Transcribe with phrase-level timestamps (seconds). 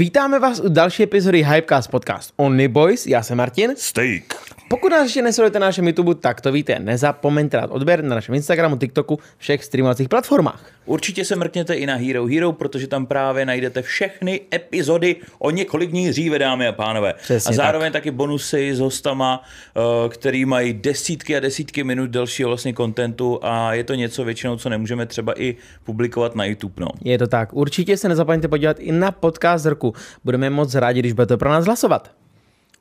[0.00, 3.74] Vítáme vás u další epizody Hypecast podcast Only Boys, já jsem Martin.
[3.76, 4.34] Steak.
[4.70, 8.34] Pokud nás ještě nesledujete na našem YouTube, tak to víte, nezapomeňte dát odběr na našem
[8.34, 10.72] Instagramu, TikToku, všech streamovacích platformách.
[10.86, 15.90] Určitě se mrkněte i na Hero Hero, protože tam právě najdete všechny epizody o několik
[15.90, 17.14] dní dříve, dámy a pánové.
[17.22, 18.02] Přesně a zároveň tak.
[18.02, 19.42] taky bonusy s hostama,
[19.76, 24.56] eh, který mají desítky a desítky minut dalšího vlastně kontentu a je to něco většinou,
[24.56, 26.74] co nemůžeme třeba i publikovat na YouTube.
[26.78, 26.88] No.
[27.04, 27.52] Je to tak.
[27.52, 29.89] Určitě se nezapomeňte podívat i na podcast roku.
[30.24, 32.10] Budeme moc rádi, když budete pro nás hlasovat.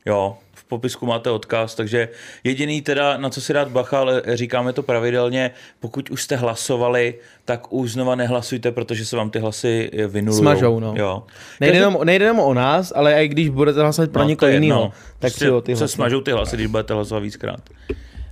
[0.05, 2.09] Jo, v popisku máte odkaz, takže
[2.43, 7.15] jediný teda, na co si dát bacha, ale říkáme to pravidelně, pokud už jste hlasovali,
[7.45, 10.41] tak už znova nehlasujte, protože se vám ty hlasy vynulují.
[10.41, 10.93] Smažou, no.
[10.97, 11.23] Jo.
[11.59, 14.79] Nejde, jenom, nejde jenom o nás, ale i když budete hlasovat pro No, někoho jiného,
[14.79, 14.91] jedno.
[15.19, 15.93] tak Prostě si ty se hlasy.
[15.93, 17.59] smažou ty hlasy, když budete hlasovat víckrát.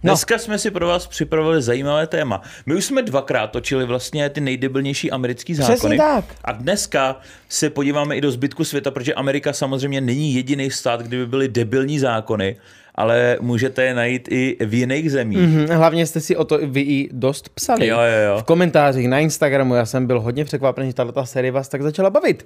[0.03, 0.11] No.
[0.11, 2.41] Dneska jsme si pro vás připravili zajímavé téma.
[2.65, 5.77] My už jsme dvakrát točili vlastně ty nejdebilnější americký zákony.
[5.77, 6.25] Přesně tak.
[6.43, 11.17] A dneska se podíváme i do zbytku světa, protože Amerika samozřejmě není jediný stát, kde
[11.17, 12.55] by byly debilní zákony,
[12.95, 15.37] ale můžete je najít i v jiných zemích.
[15.37, 17.87] Mhm, Hlavně jste si o to vy i dost psali.
[17.87, 18.39] Jo, jo, jo.
[18.41, 22.09] V komentářích na Instagramu, já jsem byl hodně překvapený, že tato série vás tak začala
[22.09, 22.45] bavit.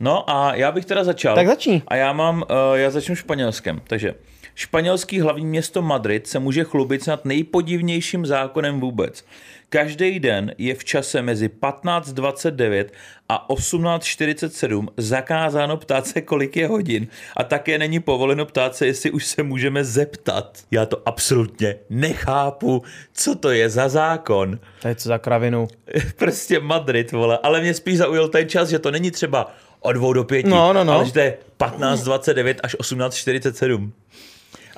[0.00, 1.34] No a já bych teda začal.
[1.34, 1.82] Tak začni.
[1.88, 3.80] A já mám, uh, já začnu španělskem.
[3.86, 4.14] Takže
[4.58, 9.24] španělský hlavní město Madrid se může chlubit snad nejpodivnějším zákonem vůbec.
[9.68, 12.84] Každý den je v čase mezi 15.29
[13.28, 17.06] a 18.47 zakázáno ptát se, kolik je hodin.
[17.36, 20.58] A také není povoleno ptát se, jestli už se můžeme zeptat.
[20.70, 24.58] Já to absolutně nechápu, co to je za zákon.
[24.82, 25.68] To je co za kravinu.
[26.16, 27.38] prostě Madrid, vole.
[27.42, 30.72] Ale mě spíš zaujal ten čas, že to není třeba od dvou do pěti, No,
[30.72, 30.92] no, no.
[30.92, 33.90] ale že to je 15.29 až 18.47.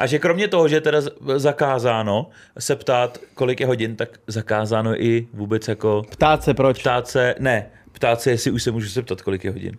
[0.00, 0.98] A že kromě toho, že je teda
[1.36, 6.80] zakázáno se ptát, kolik je hodin, tak zakázáno i vůbec jako Ptát se proč.
[6.80, 9.76] ptát se, ne, ptát se, jestli už se můžu zeptat, kolik je hodin.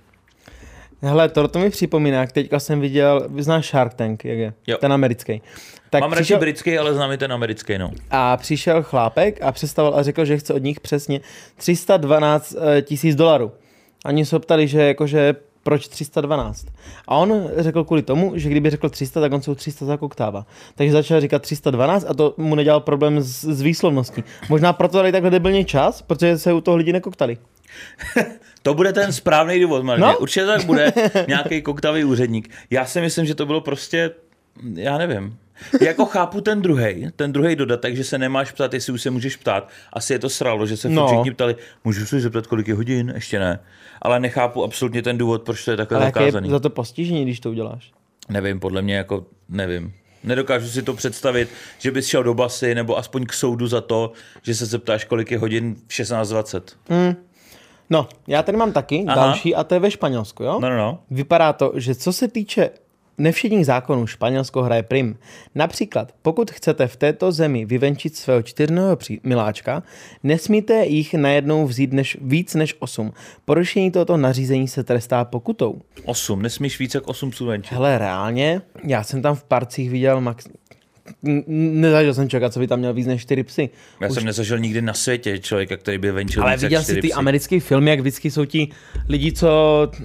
[1.02, 4.53] Hele, to, to mi připomíná, jak teďka jsem viděl, znáš Shark Tank, jak je?
[4.67, 4.78] Jo.
[4.78, 5.41] Ten americký.
[5.89, 7.91] Tak Mám přišel, radši britský, ale znám i ten americký, no.
[8.11, 11.22] a přišel chlápek a představil a řekl, že chce od nich přesně
[11.56, 13.51] 312 eh, tisíc dolarů.
[14.06, 16.67] Oni se ptali, že jakože proč 312.
[17.07, 20.45] A on řekl kvůli tomu, že kdyby řekl 300, tak on se u 300 zakoktává.
[20.75, 24.23] Takže začal říkat 312 a to mu nedělal problém s, s výslovností.
[24.50, 27.38] Možná proto dali takhle debilně čas, protože se u toho lidi nekoktali.
[28.63, 30.01] To bude ten správný důvod, Marně.
[30.01, 30.17] No?
[30.17, 30.94] Určitě tak bude
[31.27, 32.50] nějaký koktavý úředník.
[32.69, 34.11] Já si myslím, že to bylo prostě,
[34.73, 35.38] já nevím.
[35.81, 39.35] Jako chápu ten druhý, ten druhý dodatek, že se nemáš ptát, jestli už se můžeš
[39.35, 39.69] ptát.
[39.94, 41.07] Asi je to sralo, že se No.
[41.07, 43.11] všichni ptali, můžu se zeptat, kolik je hodin?
[43.16, 43.59] Ještě ne.
[44.01, 46.50] Ale nechápu absolutně ten důvod, proč to je takhle Ale jaké je zakázaný.
[46.50, 47.91] za to postižení, když to uděláš?
[48.29, 49.94] Nevím, podle mě jako, nevím.
[50.23, 54.11] Nedokážu si to představit, že bys šel do basy nebo aspoň k soudu za to,
[54.41, 57.16] že se zeptáš, kolik je hodin v 16.20.
[57.89, 59.16] No, já tady mám taky Aha.
[59.16, 60.59] další a to je ve Španělsku, jo?
[60.61, 61.00] No, no, no.
[61.11, 62.69] Vypadá to, že co se týče
[63.17, 65.17] nevšedních zákonů, Španělsko hraje prim.
[65.55, 69.83] Například, pokud chcete v této zemi vyvenčit svého čtyřného miláčka,
[70.23, 73.13] nesmíte jich najednou vzít než, víc než 8.
[73.45, 75.81] Porušení tohoto nařízení se trestá pokutou.
[76.05, 77.71] 8, nesmíš víc jak 8 psů venčit.
[77.71, 80.47] Hele, reálně, já jsem tam v parcích viděl max...
[81.47, 83.69] Nezažil jsem člověka, co by tam měl víc než 4 psy.
[84.01, 87.07] Já jsem nezažil nikdy na světě člověka, který by venčil Ale viděl jsi čtyři ty
[87.07, 87.13] psy.
[87.13, 88.67] americké filmy, jak vždycky jsou ti
[89.09, 89.47] lidi, co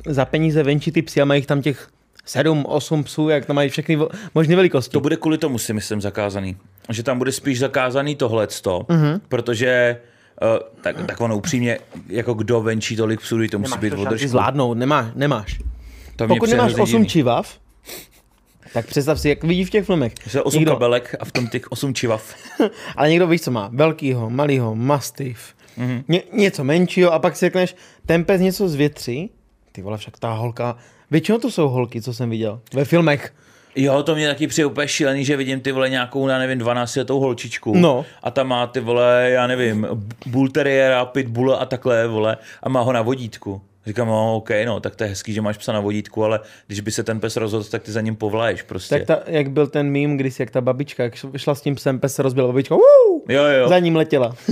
[0.07, 1.89] za peníze venčí ty psy a mají tam těch
[2.27, 3.99] sedm, osm psů, jak tam mají všechny
[4.35, 4.93] možné velikosti.
[4.93, 6.57] To bude kvůli tomu si myslím zakázaný.
[6.89, 8.99] Že tam bude spíš zakázaný tohleto, Mhm.
[9.05, 9.21] mm-hmm.
[9.29, 10.01] protože
[10.43, 10.49] uh,
[10.81, 11.79] tak, tak ono upřímně,
[12.09, 14.29] jako kdo venčí tolik psů, to musí Nemáš být održku.
[14.29, 15.59] zvládnout, nemáš, nemáš.
[16.17, 17.07] To Pokud nemáš hrozně 8 divný.
[17.09, 17.59] čivav,
[18.73, 20.13] tak představ si, jak vidí v těch filmech.
[20.27, 22.35] Že 8 Někdo, kabelek a v tom těch 8 čivav.
[22.97, 23.71] ale někdo víš, co má.
[23.73, 26.05] Velkýho, malýho, mastiff, mm-hmm.
[26.09, 27.77] Ně, něco menšího a pak si řekneš,
[28.07, 29.31] ten pes něco zvětří.
[29.77, 30.77] Ty vole, však ta holka,
[31.11, 33.33] většinou to jsou holky, co jsem viděl ve filmech.
[33.77, 36.97] Jo, to mě taky přijde úplně šílený, že vidím ty vole nějakou, já nevím, 12
[36.97, 37.73] letou holčičku.
[37.77, 38.05] No.
[38.23, 39.87] A ta má ty vole, já nevím,
[40.27, 43.61] bull terriera, pitbull a takhle, vole, a má ho na vodítku.
[43.87, 46.81] Říkám, no, OK, no, tak to je hezký, že máš psa na vodítku, ale když
[46.81, 48.99] by se ten pes rozhodl, tak ty za ním povlaješ prostě.
[48.99, 52.01] Tak ta, jak byl ten mím, když jak ta babička, jak šla s tím psem,
[52.01, 53.23] pes se rozbil babička, Woo!
[53.29, 53.69] Jo, jo.
[53.69, 54.37] za ním letěla.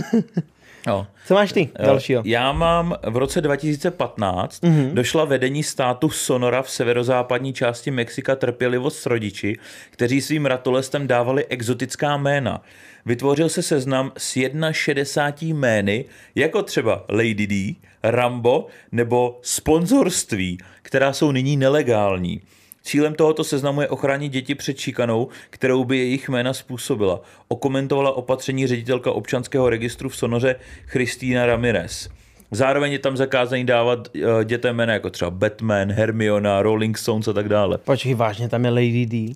[0.86, 1.06] jo.
[1.26, 2.22] Co máš ty dalšího?
[2.26, 4.72] Já mám v roce 2015 Mhm.
[4.74, 4.94] mm-hmm.
[4.94, 9.56] došla vedení státu Sonora v severozápadní části Mexika trpělivost s rodiči,
[9.90, 12.62] kteří svým ratolestem dávali exotická jména.
[13.06, 14.34] Vytvořil se seznam s
[14.72, 16.04] 61 jmény,
[16.34, 22.40] jako třeba Lady D, Rambo nebo sponzorství, která jsou nyní nelegální.
[22.86, 27.20] Cílem tohoto seznamu je ochránit děti před šikanou, kterou by jejich jména způsobila.
[27.48, 32.08] Okomentovala opatření ředitelka občanského registru v Sonoře Christína Ramirez.
[32.50, 37.32] Zároveň je tam zakázaný dávat uh, dětem jména jako třeba Batman, Hermiona, Rolling Stones a
[37.32, 37.78] tak dále.
[37.78, 39.34] Počkej, vážně, tam je Lady D.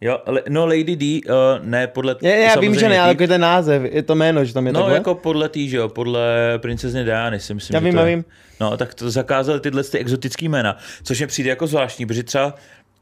[0.00, 1.32] Jo, le, no Lady D, uh,
[1.66, 2.16] ne podle...
[2.22, 4.72] Já, já vím, že ne, ale jako ten název, je to jméno, že tam je
[4.72, 4.94] No takhle?
[4.94, 8.06] jako podle tý, že jo, podle princezny Diany si myslím, Já že vím, to já
[8.06, 8.16] je.
[8.16, 8.24] vím.
[8.60, 12.54] No, tak to zakázali tyhle ty exotický jména, což mi přijde jako zvláštní, protože třeba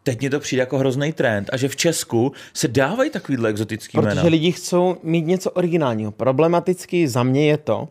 [0.04, 3.98] teď mi to přijde jako hrozný trend a že v Česku se dávají takovýhle exotický
[3.98, 4.22] Protože jména.
[4.22, 6.12] lidi chcou mít něco originálního.
[6.12, 7.88] Problematicky za mě je to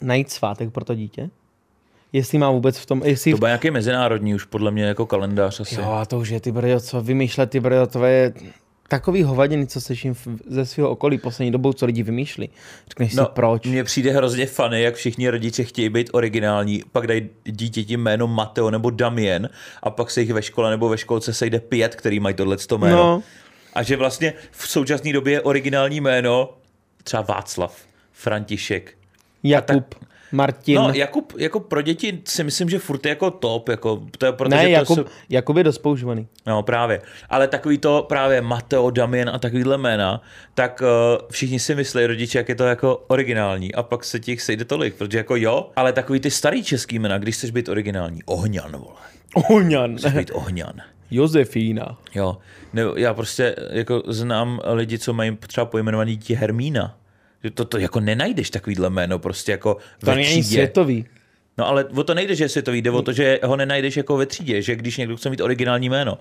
[0.00, 1.30] najít svátek pro to dítě.
[2.12, 3.30] Jestli má vůbec v tom, jestli...
[3.32, 5.74] To bude nějaký mezinárodní už podle mě jako kalendář asi.
[5.74, 8.32] Jo, a to už je ty brdo, co vymýšlet ty brdo, to je
[8.88, 10.14] takový hovadiny, co slyším
[10.46, 12.50] ze svého okolí poslední dobou, co lidi vymýšlí.
[12.88, 13.66] Řekneš si, proč?
[13.66, 18.70] Mně přijde hrozně funny, jak všichni rodiče chtějí být originální, pak dají dítěti jméno Mateo
[18.70, 19.48] nebo Damien
[19.82, 22.96] a pak se jich ve škole nebo ve školce sejde pět, který mají tohle jméno.
[22.96, 23.22] No.
[23.74, 26.54] A že vlastně v současné době je originální jméno
[27.04, 27.76] třeba Václav,
[28.12, 28.94] František.
[29.42, 29.94] Jakub,
[30.32, 30.74] Martin.
[30.76, 34.32] No, Jakub, jako pro děti si myslím, že furt je jako top, jako, to je,
[34.32, 36.28] protože ne, to Jakub, jsou- Jakub je dost používaný.
[36.46, 37.00] No právě.
[37.30, 40.22] Ale takový to právě Mateo, Damien a takovýhle jména,
[40.54, 43.74] tak uh, všichni si myslí rodiče, jak je to jako originální.
[43.74, 47.18] A pak se těch sejde tolik, protože jako jo, ale takový ty starý český jména,
[47.18, 48.22] když chceš být originální.
[48.24, 48.96] Ohňan, vole.
[49.34, 49.96] Ohňan.
[49.96, 50.72] Chceš být Ohňan.
[51.10, 51.98] Josefína.
[52.14, 52.36] Jo.
[52.72, 56.96] Nebo já prostě jako znám lidi, co mají třeba pojmenovaný dítě Hermína.
[57.54, 61.06] To, to jako nenajdeš takovýhle jméno prostě jako To ve není světový.
[61.58, 64.16] No ale o to nejde, že je světový, jde o to, že ho nenajdeš jako
[64.16, 66.18] ve třídě, že když někdo chce mít originální jméno.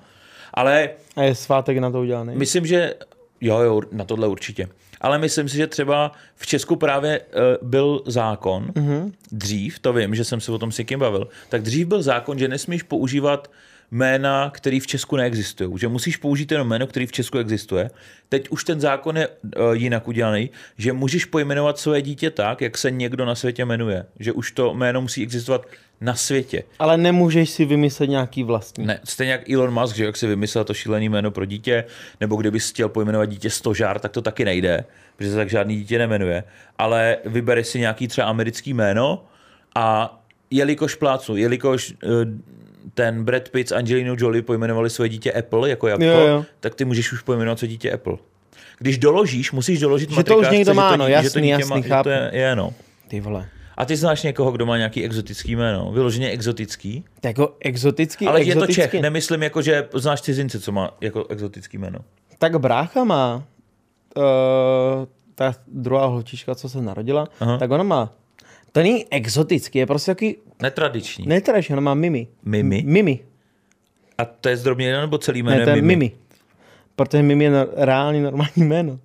[0.53, 2.35] Ale A je svátek na to udělaný.
[2.35, 2.93] Myslím, že
[3.41, 4.67] jo, jo, na tohle určitě.
[5.01, 9.11] Ale myslím si, že třeba v Česku právě uh, byl zákon, mm-hmm.
[9.31, 12.39] dřív, to vím, že jsem se o tom s někým bavil, tak dřív byl zákon,
[12.39, 13.51] že nesmíš používat
[13.91, 15.77] jména, který v Česku neexistují.
[15.79, 17.89] Že musíš použít jenom jméno, který v Česku existuje.
[18.29, 22.77] Teď už ten zákon je uh, jinak udělaný, že můžeš pojmenovat své dítě tak, jak
[22.77, 24.05] se někdo na světě jmenuje.
[24.19, 25.65] Že už to jméno musí existovat
[26.01, 26.63] na světě.
[26.79, 28.85] Ale nemůžeš si vymyslet nějaký vlastní.
[28.85, 31.83] Ne, stejně jak Elon Musk, že jak si vymyslel to šílený jméno pro dítě,
[32.21, 34.85] nebo kdyby chtěl pojmenovat dítě Stožár, tak to taky nejde,
[35.15, 36.43] protože se tak žádný dítě nemenuje.
[36.77, 39.25] Ale vybere si nějaký třeba americký jméno
[39.75, 40.19] a
[40.51, 42.07] jelikož plácu, jelikož eh,
[42.93, 46.45] ten Brad Pitt s Angelinou Jolie pojmenovali své dítě Apple jako jabko, Jo, jo.
[46.59, 48.17] tak ty můžeš už pojmenovat své dítě Apple.
[48.79, 51.69] Když doložíš, musíš doložit Že to už někdo má, no, že jasný, to dítě jasný,
[51.69, 52.03] má, že chápu.
[52.03, 52.73] to je, je, no.
[53.07, 53.49] Ty vole.
[53.77, 55.91] A ty znáš někoho, kdo má nějaký exotický jméno?
[55.91, 57.03] Vyloženě exotický?
[57.25, 58.81] Jako exotický, Ale exotický.
[58.81, 61.99] je to Čech, nemyslím jako, že znáš cizince, co má jako exotický jméno.
[62.39, 63.43] Tak brácha má,
[64.17, 64.23] uh,
[65.35, 67.27] ta druhá holčička, co se narodila.
[67.39, 67.57] Aha.
[67.57, 68.13] tak ona má,
[68.77, 71.27] to není exotický, je prostě takový Netradiční.
[71.27, 72.27] netraš, ona má Mimi.
[72.45, 72.83] Mimi?
[72.85, 73.19] Mimi.
[74.17, 76.11] A to je zdrobně jméno, nebo celý jméno Ne, to je Mimi.
[76.95, 78.99] Protože Mimi je no, reálně normální jméno.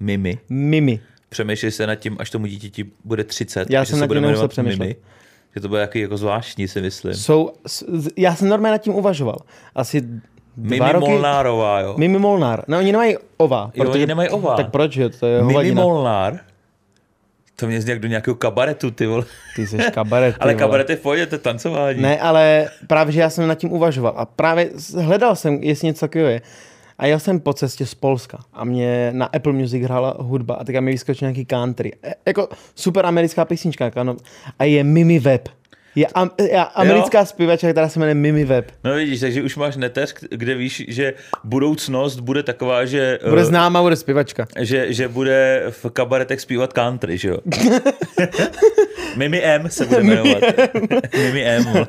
[0.00, 0.38] Mimi.
[0.48, 1.00] Mimi.
[1.28, 3.70] Přemýšlej se nad tím, až tomu dítěti bude 30.
[3.70, 4.78] Já že jsem se nad bude tím nemusel jmenovat přemýšlet.
[4.78, 4.96] Mimi.
[5.54, 7.14] Že to bude jaký jako zvláštní, si myslím.
[7.14, 7.52] Jsou,
[8.16, 9.38] já jsem normálně nad tím uvažoval.
[9.74, 10.02] Asi
[10.56, 11.10] Mimi dva roky...
[11.10, 11.94] Molnárová, jo.
[11.98, 12.64] Mimi Molnár.
[12.68, 13.70] No, oni nemají ova.
[13.74, 14.56] Jo, oni nemají ova.
[14.56, 15.08] Tak proč, jo?
[15.20, 15.82] To je Mimi hovadina.
[15.82, 16.40] Molnár?
[17.56, 19.24] To mě zní jak do nějakého kabaretu, ty vole.
[19.56, 20.34] Ty jsi kabaret.
[20.38, 22.02] ty Ale kabaret je v pohodě, to je tancování.
[22.02, 24.70] Ne, ale právě, že já jsem nad tím uvažoval a právě
[25.00, 26.42] hledal jsem, jestli něco takového je.
[26.98, 30.64] A jel jsem po cestě z Polska a mě na Apple Music hrála hudba a
[30.64, 31.92] teďka mi vyskočil nějaký country.
[32.02, 34.16] E, jako super americká písnička, jako ano.
[34.58, 35.48] A je Mimi Web.
[35.94, 38.70] Je, am, je americká zpěvačka, která se jmenuje Mimi Web.
[38.84, 41.14] No vidíš, takže už máš neteř, kde víš, že
[41.44, 43.18] budoucnost bude taková, že...
[43.28, 44.46] Bude eh, známá, bude zpěvačka.
[44.60, 47.38] že, že bude v kabaretech zpívat country, že jo?
[49.16, 50.42] Mimi M se bude jmenovat.
[51.16, 51.86] Mimi M.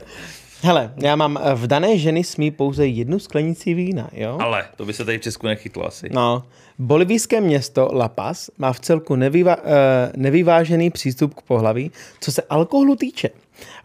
[0.62, 4.38] Hele, já mám eh, v dané ženy smí pouze jednu sklenici vína, jo?
[4.42, 6.10] Ale to by se tady v Česku nechytlo asi.
[6.12, 6.44] No,
[6.80, 9.64] bolivijské město La Paz má v celku nevyva, uh,
[10.16, 11.92] nevyvážený přístup k pohlaví,
[12.22, 13.30] co se alkoholu týče.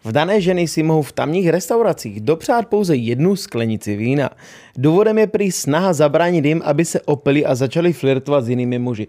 [0.03, 4.29] V dané ženy si mohou v tamních restauracích dopřát pouze jednu sklenici vína.
[4.77, 9.07] Důvodem je prý snaha zabránit jim, aby se opili a začali flirtovat s jinými muži.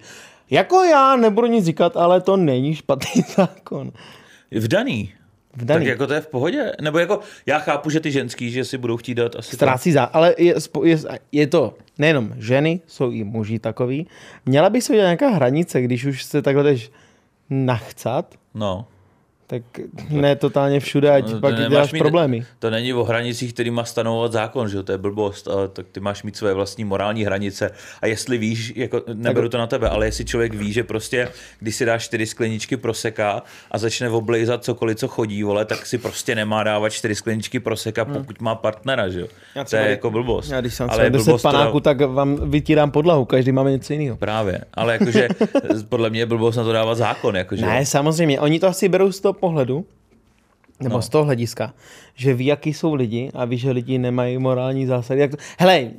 [0.51, 3.93] Jako já nebudu nic říkat, ale to není špatný zákon.
[4.51, 5.13] V daný.
[5.57, 5.85] V daný.
[5.85, 6.73] Tak jako to je v pohodě?
[6.81, 9.57] Nebo jako, já chápu, že ty ženský, že si budou chtít dát asi to.
[9.57, 10.55] Ztrácí zá, ale je,
[10.85, 10.99] je,
[11.33, 14.07] je to nejenom ženy, jsou i muži takový.
[14.47, 16.91] Měla by se udělat nějaká hranice, když už se takhle jdeš
[17.51, 18.87] nachcat, No.
[19.53, 19.63] Tak
[20.11, 22.45] ne totálně všude, ať No, to pak děláš mít- problémy.
[22.59, 25.87] To není o hranicích, který má stanovovat zákon, že jo, to je blbost, ale tak
[25.93, 27.71] ty máš mít své vlastní morální hranice
[28.03, 31.29] a jestli víš, jako, neberu to na tebe, ale jestli člověk ví, že prostě,
[31.61, 35.99] když si dáš čtyři skleničky proseka a začne oblejzat cokoliv, co chodí, vole, tak si
[35.99, 39.27] prostě nemá dávat čtyři skleničky proseka, pokud má partnera, že jo.
[39.55, 39.65] Hmm.
[39.65, 40.51] To je jako blbost.
[40.51, 43.71] Já když jsem ale je 10 blbost to dá- tak vám vytírám podlahu, každý máme
[43.71, 44.17] něco jiného.
[44.17, 45.29] Právě, ale jakože
[45.89, 49.13] podle mě je blbost na to dávat zákon, jakože Ne, samozřejmě, oni to asi berou
[49.13, 49.85] z toho pohledu,
[50.81, 51.03] nebo No.
[51.03, 51.75] z toho hlediska,
[52.15, 55.21] že ví, jaký jsou lidi a ví, že lidi nemají morální zásady.
[55.21, 55.37] Jak to...
[55.59, 55.91] Hele,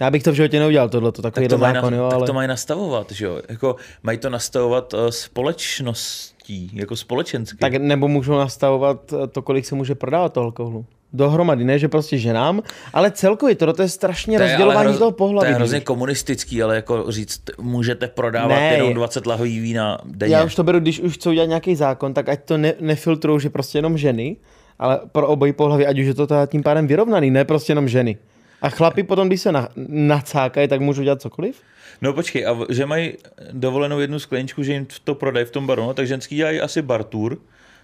[0.00, 2.16] já bych to v životě neudělal, tohle, to takový tak to, zákon, na, jo, tak
[2.16, 2.26] ale...
[2.26, 3.42] to mají nastavovat, že jo?
[3.48, 7.58] Jako, mají to nastavovat uh, společností, jako společensky.
[7.58, 10.86] Tak nebo můžou nastavovat eh, to, kolik se může prodávat toho alkoholu.
[11.12, 14.98] Dohromady, ne, že prostě ženám, ale celkově to, to je strašně To je rozdělování hroz-
[14.98, 15.46] toho pohlaví.
[15.46, 19.98] To je hrozně komunistický, ale jako říct, můžete prodávat Ne, jenom je- 20 lahví vína
[20.04, 20.34] denně.
[20.34, 23.40] Já už to beru, když už chcou udělat nějaký zákon, tak ať to ne, nefiltrují,
[23.40, 24.36] že prostě jenom ženy,
[24.78, 27.88] ale pro obojí pohlaví, ať už je to teda tím pádem vyrovnaný, ne prostě jenom
[27.88, 28.16] ženy.
[28.62, 31.56] A chlapi potom, když se na, nacákají, tak můžou dělat cokoliv?
[32.02, 33.12] No počkej, a že mají
[33.52, 36.82] dovolenou jednu skleničku, že jim to prodají v tom baru, no, tak ženský dělají asi
[36.82, 37.36] bar tour,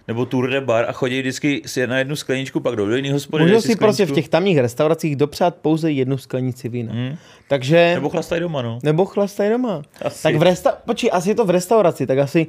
[0.09, 3.43] nebo tour de bar a chodí vždycky si na jednu skleničku, pak do jiného hospody.
[3.43, 4.15] Můžou dají si prostě v skleničku.
[4.15, 6.93] těch tamních restauracích dopřát pouze jednu sklenici vína.
[6.93, 7.15] Hmm.
[7.47, 7.91] Takže...
[7.95, 8.79] Nebo chlastají doma, no.
[8.83, 9.81] nebo chlastají doma.
[10.01, 10.23] Asi.
[10.23, 10.77] Tak v resta...
[10.85, 12.47] Počkej, asi je to v restauraci, tak asi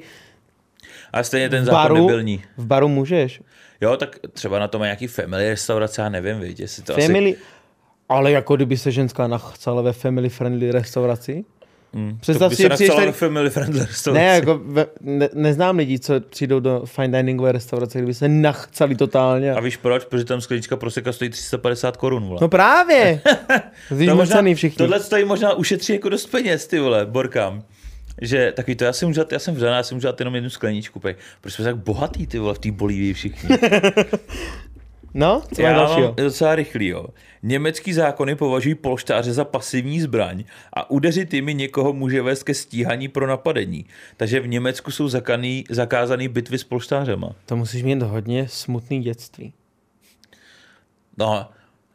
[1.13, 2.43] A stejně ten zákon baru, nebylní.
[2.57, 3.41] v baru můžeš.
[3.81, 7.07] Jo, tak třeba na to má nějaký family restaurace, já nevím, víš, jestli to asi...
[7.07, 7.37] Family...
[8.09, 11.45] Ale jako kdyby se ženská nachcala ve family friendly restauraci?
[11.95, 12.19] Hmm.
[12.21, 14.25] Představ to by si, se že přijdeš tady- family friendly restauraci.
[14.25, 18.95] Ne, jako ve, ne, neznám lidi, co přijdou do fine diningové restaurace, kdyby se nachcali
[18.97, 19.53] totálně.
[19.55, 20.05] A víš proč?
[20.05, 22.39] Protože tam sklenička proseka stojí 350 korun, vole.
[22.43, 23.21] No právě!
[24.07, 24.77] To možná- všichni.
[24.77, 27.63] Tohle stojí možná ušetří jako dost peněz, ty vole, borkám.
[28.23, 30.51] Že takový to, já jsem dát, já jsem vřená, já jsem můžu dát jenom jednu
[30.51, 31.15] skleničku, pej.
[31.41, 33.49] Proč jsme tak bohatý, ty vole, v té Bolívii všichni.
[35.15, 36.15] No, co já mám dalšího?
[36.17, 37.07] docela rychlý, jo.
[37.43, 43.09] Německý zákony považují polštáře za pasivní zbraň a udeřit jimi někoho může vést ke stíhaní
[43.09, 43.87] pro napadení.
[44.17, 47.33] Takže v Německu jsou zakaný, zakázaný bitvy s polštářema.
[47.47, 49.53] To musíš mít hodně smutný dětství.
[51.19, 51.49] No,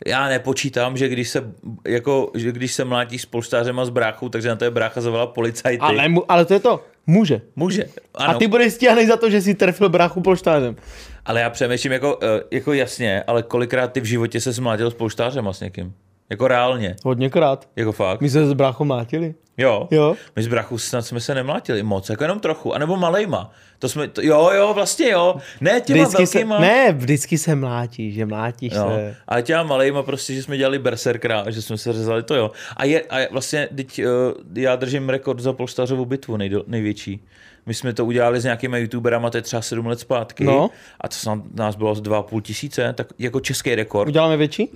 [0.07, 1.53] já nepočítám, že když se,
[1.87, 5.27] jako, že když se mlátíš s polštářema s bráchou, takže na to je brácha zavolá
[5.27, 5.81] policajty.
[5.81, 6.85] Ale, mu, ale to je to.
[7.07, 7.41] Může.
[7.55, 8.35] Může, ano.
[8.35, 10.75] A ty budeš stíhaný za to, že si trefil bráchu polštářem.
[11.25, 14.93] Ale já přemýšlím jako, eh, jako jasně, ale kolikrát ty v životě se smlátil s
[14.93, 15.93] polštářem a s někým?
[16.29, 17.69] Jako reálně, Hodněkrát.
[17.75, 18.21] jako fakt.
[18.21, 19.35] My se s bráchou mátili.
[19.57, 19.87] Jo.
[19.91, 20.15] Jo.
[20.35, 23.51] My s brachu snad jsme se nemlátili moc, jako jenom trochu, anebo malejma.
[23.79, 25.35] To jsme, to, jo, jo, vlastně jo.
[25.61, 26.59] Ne těma Vždycky se, velkýma.
[26.59, 28.89] ne, vždycky se mlátíš, že mlátíš Jo.
[28.95, 29.15] se.
[29.27, 32.51] Ale těma malejma prostě, že jsme dělali berserkra, že jsme se řezali, to jo.
[32.77, 34.11] A, je, a vlastně, teď, uh,
[34.55, 37.23] já držím rekord za polštářovou bitvu nejdo, největší.
[37.65, 40.43] My jsme to udělali s nějakými youtuberama, to je třeba sedm let zpátky.
[40.43, 40.69] No.
[41.01, 44.07] A to snad nás bylo z 2,5 tisíce, tak jako český rekord.
[44.07, 44.69] Uděláme větší?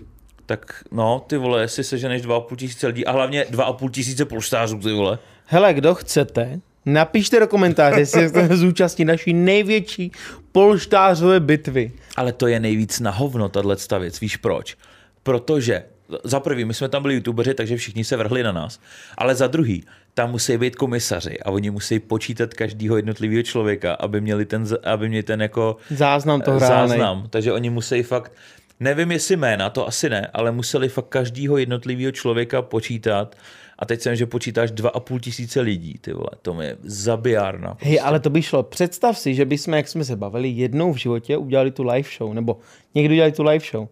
[0.45, 4.91] Tak no, ty vole, jestli seženeš 2,5 tisíce lidí a hlavně 2,5 tisíce polštářů, ty
[4.91, 5.19] vole.
[5.45, 10.11] Hele, kdo chcete, napište do komentáře, jestli se chcete zúčastnit naší největší
[10.51, 11.91] polštářové bitvy.
[12.15, 14.19] Ale to je nejvíc na hovno, tahle věc.
[14.19, 14.77] Víš proč?
[15.23, 15.83] Protože
[16.23, 18.79] za prvý, my jsme tam byli youtubeři, takže všichni se vrhli na nás.
[19.17, 24.21] Ale za druhý, tam musí být komisaři a oni musí počítat každého jednotlivého člověka, aby
[24.21, 26.87] měli ten, aby měli ten jako Záznam toho eh, hránej.
[26.87, 27.27] záznam.
[27.29, 28.31] Takže oni musí fakt,
[28.79, 33.35] nevím jestli jména, to asi ne, ale museli fakt každého jednotlivého člověka počítat.
[33.81, 37.77] A teď jsem, že počítáš 2,5 tisíce lidí, ty vole, to mi je zabijárna.
[37.79, 38.63] Hej, ale to by šlo.
[38.63, 42.33] Představ si, že bychom, jak jsme se bavili, jednou v životě udělali tu live show,
[42.33, 42.57] nebo
[42.95, 43.87] někdo udělali tu live show.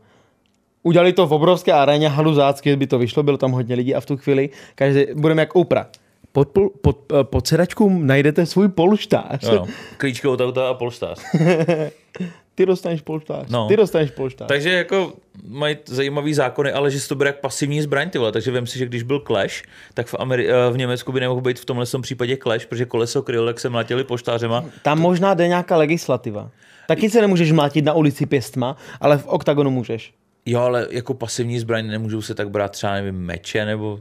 [0.84, 4.06] Udělali to v obrovské aréně haluzácky, by to vyšlo, bylo tam hodně lidí a v
[4.06, 5.88] tu chvíli každý, budeme jak Oprah.
[6.38, 9.44] Pod, pol- pod, eh, pod sedačkou najdete svůj polštář.
[9.44, 9.66] No, no.
[9.98, 11.20] Klíčko od auta a polštář.
[12.56, 13.48] Ty dostaneš polštář.
[13.50, 13.68] No.
[13.68, 14.48] Ty dostaneš polštář.
[14.48, 15.14] Takže jako
[15.48, 18.32] mají zajímavý zákony, ale že se to bude jak pasivní zbraň, ty vole.
[18.32, 19.64] Takže vím si, že když byl Clash,
[19.94, 22.86] tak v, Ameri- eh, v Německu by nemohl být v tomhle tom případě Clash, protože
[22.86, 24.66] koleso kryl, jak se mlatili poštářema.
[24.84, 26.52] Tam možná jde nějaká legislativa.
[26.88, 30.14] Taky se nemůžeš mlátit na ulici pěstma, ale v oktagonu můžeš.
[30.46, 34.00] Jo, ale jako pasivní zbraň nemůžou se tak brát třeba, nevím, meče nebo...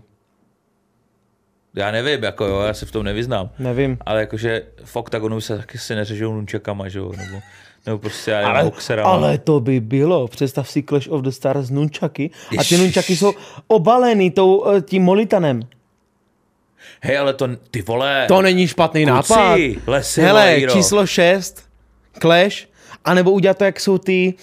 [1.76, 3.50] Já nevím, jako jo, já se v tom nevyznám.
[3.58, 3.98] Nevím.
[4.06, 7.40] Ale jakože v oktagonu se taky si neřežou nunčakama, že jo, nebo,
[7.86, 9.10] nebo prostě já Ale, boxerama.
[9.10, 10.28] ale to by bylo.
[10.28, 13.32] Představ si Clash of the Stars nunčaky a ty nunčaky jsou
[13.66, 15.60] obalený tou, eh, tím molitanem.
[17.00, 19.58] Hej, ale to, ty vole, To není špatný Kuci, nápad.
[19.86, 21.62] lesy, Hele, číslo 6,
[22.20, 22.66] Clash,
[23.04, 24.34] anebo udělat to, jak jsou ty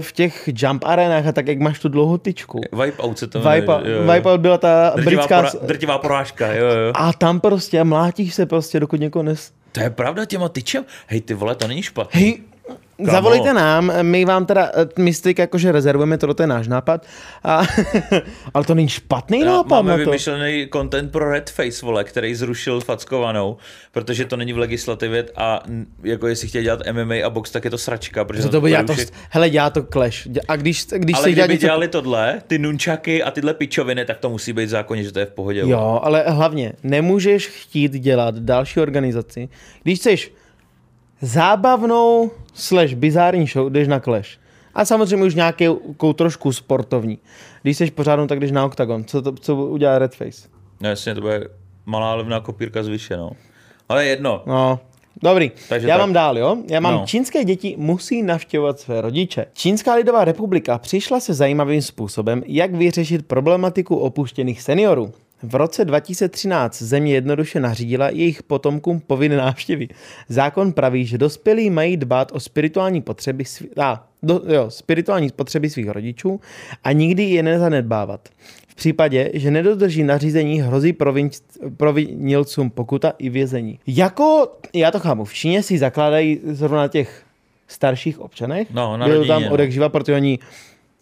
[0.00, 2.60] v těch jump arenách a tak, jak máš tu dlouhou tyčku.
[2.84, 3.82] Wipeout se to Wipeout.
[4.14, 5.42] Wipeout byla ta Drtivá, britská...
[5.42, 6.92] pora, drtivá porážka, jo, jo.
[6.94, 9.52] A tam prostě mlátíš se prostě, dokud někoho nes...
[9.72, 10.84] To je pravda těma tyčem.
[11.06, 12.20] Hej, ty vole, to není špatný.
[12.20, 12.38] Hej,
[13.02, 17.06] zavolejte nám, my vám teda, eh, my styk jakože rezervujeme, to, to je náš nápad,
[17.44, 17.62] a,
[18.54, 20.10] ale to není špatný Já, nápad máme na to.
[20.10, 23.56] vymyšlený content pro Redface, vole, který zrušil fackovanou,
[23.92, 25.62] protože to není v legislativě a
[26.02, 28.24] jako jestli chtějí dělat MMA a box, tak je to sračka.
[28.24, 28.94] Protože To, to by dělat to,
[29.30, 30.28] hele, dělá to Clash.
[30.48, 31.66] A když, když Ale se kdyby něco...
[31.66, 35.18] dělali tohle, ty nunčaky a tyhle pičoviny, tak to musí být v zákoně, že to
[35.18, 35.62] je v pohodě.
[35.62, 35.72] vole.
[35.72, 39.48] Jo, ale hlavně nemůžeš chtít dělat další organizaci,
[39.82, 40.32] když chceš
[41.20, 44.38] zábavnou slash bizární show jdeš na Clash.
[44.74, 47.18] A samozřejmě už nějakou trošku sportovní.
[47.62, 49.04] Když jsi pořádnou, tak jdeš na Octagon.
[49.04, 50.48] Co, to, co udělá Redface?
[50.80, 51.48] No jasně, to bude
[51.86, 53.30] malá levná kopírka z vyše, no.
[53.88, 54.42] Ale jedno.
[54.46, 54.80] No,
[55.22, 56.00] Dobrý, Takže já tak.
[56.02, 56.56] mám dál, jo?
[56.70, 57.02] Já mám No.
[57.06, 59.46] čínské děti musí navštěvovat své rodiče.
[59.52, 65.12] Čínská lidová republika přišla se zajímavým způsobem, jak vyřešit problematiku opuštěných seniorů.
[65.42, 69.88] V roce 2013 země jednoduše nařídila jejich potomkům povinné návštěvy.
[70.28, 75.70] Zákon praví, že dospělí mají dbát o spirituální potřeby, svý, a, do, jo, spirituální potřeby
[75.70, 76.40] svých rodičů
[76.84, 78.28] a nikdy je nezanedbávat.
[78.68, 81.30] V případě, že nedodrží nařízení, hrozí provin,
[81.76, 83.78] provinilcům pokuta i vězení.
[83.86, 87.22] Jako, já to chápu, v Číně si zakládají zrovna na těch
[87.68, 88.68] starších občanech.
[88.70, 89.50] No, na Byl rodině, tam no.
[89.50, 90.38] odek živa, protože oni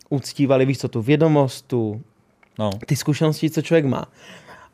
[0.09, 2.01] uctívali, víš co, tu vědomost, tu,
[2.59, 2.71] No.
[2.87, 4.05] ty zkušenosti, co člověk má.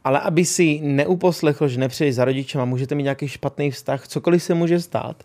[0.04, 4.42] Ale aby si neuposlechl, že nepřijde za rodičem a můžete mít nějaký špatný vztah, cokoliv
[4.42, 5.24] se může stát.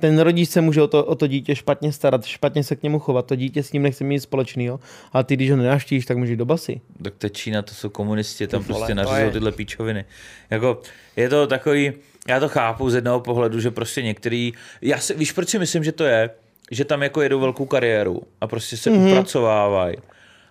[0.00, 2.98] Ten rodič se může o to, o to dítě špatně starat, špatně se k němu
[2.98, 4.80] chovat, to dítě s ním nechce mít společného,
[5.12, 6.80] ale ty, když ho nenavštívíš, tak může jít do basy.
[7.02, 10.04] Tak to Čína, to jsou komunisti, tam Ty vole, prostě nařizují tyhle píčoviny.
[10.50, 10.80] Jako,
[11.16, 11.92] je to takový,
[12.28, 14.52] já to chápu z jednoho pohledu, že prostě některý,
[14.82, 16.30] já si, víš, proč si myslím, že to je?
[16.70, 19.00] Že tam jako jedou velkou kariéru a prostě se Mhm.
[19.00, 19.10] mm-hmm.
[19.10, 19.96] upracovávají.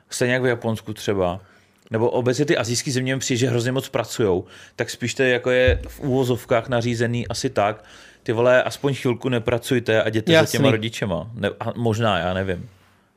[0.09, 1.41] Stejně jak v Japonsku třeba.
[1.91, 4.45] Nebo obecně ty azijské země mi přijde, že hrozně moc pracujou,
[4.75, 7.83] tak spíš to je, jako je v úvozovkách nařízený asi tak,
[8.23, 10.47] ty vole, aspoň chvilku nepracujte a jděte Jasný.
[10.47, 11.31] za těma rodičema.
[11.33, 12.69] Ne, a možná, já nevím.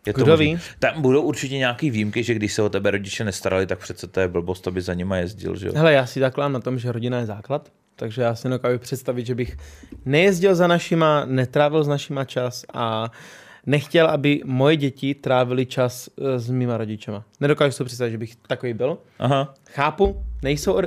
[0.07, 0.55] Je to možný.
[0.55, 0.61] ví?
[0.79, 4.21] Tam budou určitě nějaký výjimky, že když se o tebe rodiče nestarali, tak přece to
[4.21, 5.73] je blbost, aby za nima jezdil, že jo?
[5.77, 9.27] Hele, já si zakládám na tom, že rodina je základ, takže já si nedokážu představit,
[9.27, 9.57] že bych
[10.05, 13.11] nejezdil za našima, netrávil s našima čas a
[13.69, 17.25] nechtěl, aby moje děti trávili čas eh, s mýma rodičema.
[17.41, 18.99] Nedokážu si představit, že bych takový byl.
[19.19, 19.55] Aha.
[19.71, 20.81] Chápu, nejsou uh,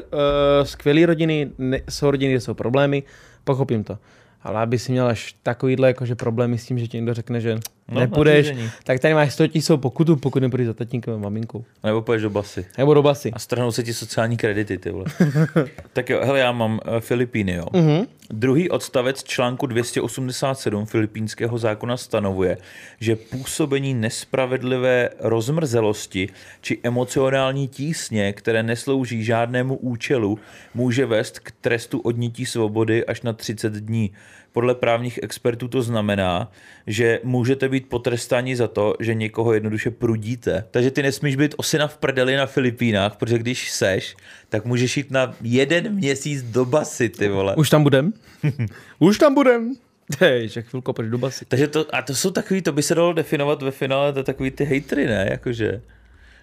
[0.64, 3.04] skvělé rodiny, ne, jsou rodiny, kde jsou problémy,
[3.44, 3.98] pochopím to.
[4.44, 7.60] Ale aby si měl až takovýhle jakože problémy s tím, že ti někdo řekne, že
[7.92, 11.66] No, nepůjdeš, tak tady máš 100 tisíc pokutu, pokud nepůjdeš za tatínkem a maminkou.
[11.84, 12.66] Nebo půjdeš do basy.
[12.78, 13.32] Nebo do basy.
[13.34, 15.06] A strhnou se ti sociální kredity, ty vole.
[15.94, 17.66] tak jo, hele, já mám uh, Filipíny, jo.
[17.74, 18.06] Mhm.
[18.34, 22.58] Druhý odstavec článku 287 filipínského zákona stanovuje,
[23.00, 26.30] že působení nespravedlivé rozmrzelosti
[26.62, 30.40] či emocionální tísně, které neslouží žádnému účelu,
[30.74, 34.12] může vést k trestu odnětí svobody až na 30 dní.
[34.54, 36.52] Podle právních expertů to znamená,
[36.88, 40.66] že můžete být potrestáni za to, že někoho jednoduše prudíte.
[40.72, 44.16] Takže ty nesmíš být osina v prdeli na Filipínách, protože když seš,
[44.50, 47.56] tak můžeš jít na jeden měsíc do basy, ty vole.
[47.56, 48.14] Už tam budem?
[49.00, 49.74] Už tam budem.
[50.20, 51.46] Hej, že chvilku pojď do basy.
[51.46, 54.52] Takže to, a to jsou takový, to by se dalo definovat ve finále, to takový
[54.52, 55.28] ty hejtry, ne?
[55.32, 55.82] Jakože,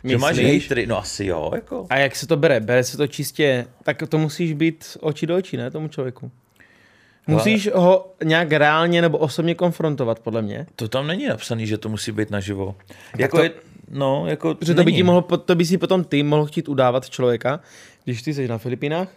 [0.05, 0.51] že máš Myslíš?
[0.51, 1.87] hejtry, no asi jo, jako.
[1.90, 2.61] A jak se to bere?
[2.61, 6.31] Bere se to čistě, tak to musíš být oči do očí, ne, tomu člověku.
[7.29, 10.67] Musíš ho nějak reálně nebo osobně konfrontovat, podle mě.
[10.77, 12.75] To tam není napsaný, že to musí být naživo.
[13.19, 13.51] Jako to- je,
[13.91, 17.11] no, jako Protože to by, ti mohlo, to by si potom ty mohl chtít udávat
[17.11, 17.61] člověka,
[18.05, 19.09] když ty jsi na Filipínách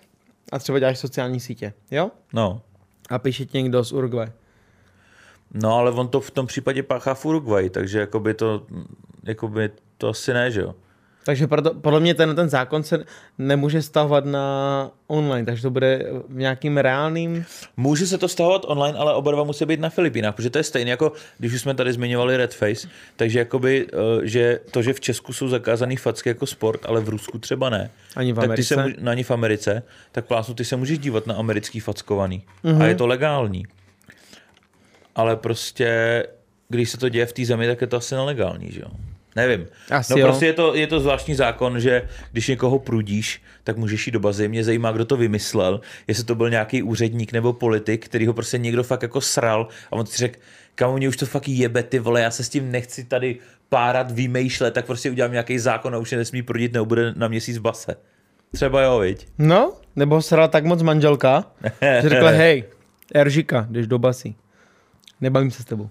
[0.52, 2.12] a třeba děláš sociální sítě, jo?
[2.34, 2.62] No.
[3.10, 4.28] A píše ti někdo z Uruguay.
[5.54, 8.63] no, ale on to v tom případě páchá v Uruguay, takže jakoby to,
[9.24, 10.76] jakoby to asi ne, že jo.
[11.25, 13.03] Takže proto, podle mě ten, ten zákon se
[13.38, 17.45] nemůže stahovat na online, takže to bude v nějakým reálným...
[17.77, 20.63] Může se to stahovat online, ale oba dva musí být na Filipínách, protože to je
[20.63, 24.99] stejné jako, když už jsme tady zmiňovali Redface, takže jakoby, eh, že to, že v
[24.99, 27.91] Česku jsou zakázaný facky jako sport, ale v Rusku třeba ne.
[28.15, 28.99] Ani v tak ty se, Americe.
[28.99, 32.43] můž- no, ani v Americe, tak plásnu, ty se můžeš dívat na americký fackovaný.
[32.63, 32.75] Mhm.
[32.77, 32.84] Mm-hmm.
[32.84, 33.65] A je to legální.
[35.15, 36.23] Ale prostě,
[36.69, 38.88] když se to děje v té zemi, tak je to asi nelegální, že jo?
[39.36, 39.67] Nevím.
[39.89, 40.28] Asi no jo.
[40.28, 44.20] prostě je to, je to zvláštní zákon, že když někoho prudíš, tak můžeš jít do
[44.20, 44.48] bazy.
[44.48, 48.58] Mě zajímá, kdo to vymyslel, jestli to byl nějaký úředník nebo politik, který ho prostě
[48.58, 50.39] někdo fakt jako sral a on ti řekl,
[50.76, 53.38] kamo, mě už to fakt jebe, ty vole, já se s tím nechci tady
[53.70, 57.28] párat, vymýšlet, tak prostě udělám nějaký zákon a už je nesmí prudit, nebo bude na
[57.28, 57.96] měsíc v base.
[58.54, 59.28] Třeba jo, viď?
[59.38, 61.46] No, nebo ho srala tak moc manželka,
[61.82, 62.63] že řekla, hej,
[63.15, 64.36] Eržika, jdeš do basy.
[65.22, 65.89] Nebavím se s tebou.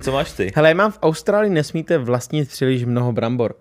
[0.00, 0.52] Co máš ty?
[0.54, 3.54] Hele, mám v Austrálii nesmíte vlastnit příliš mnoho brambor.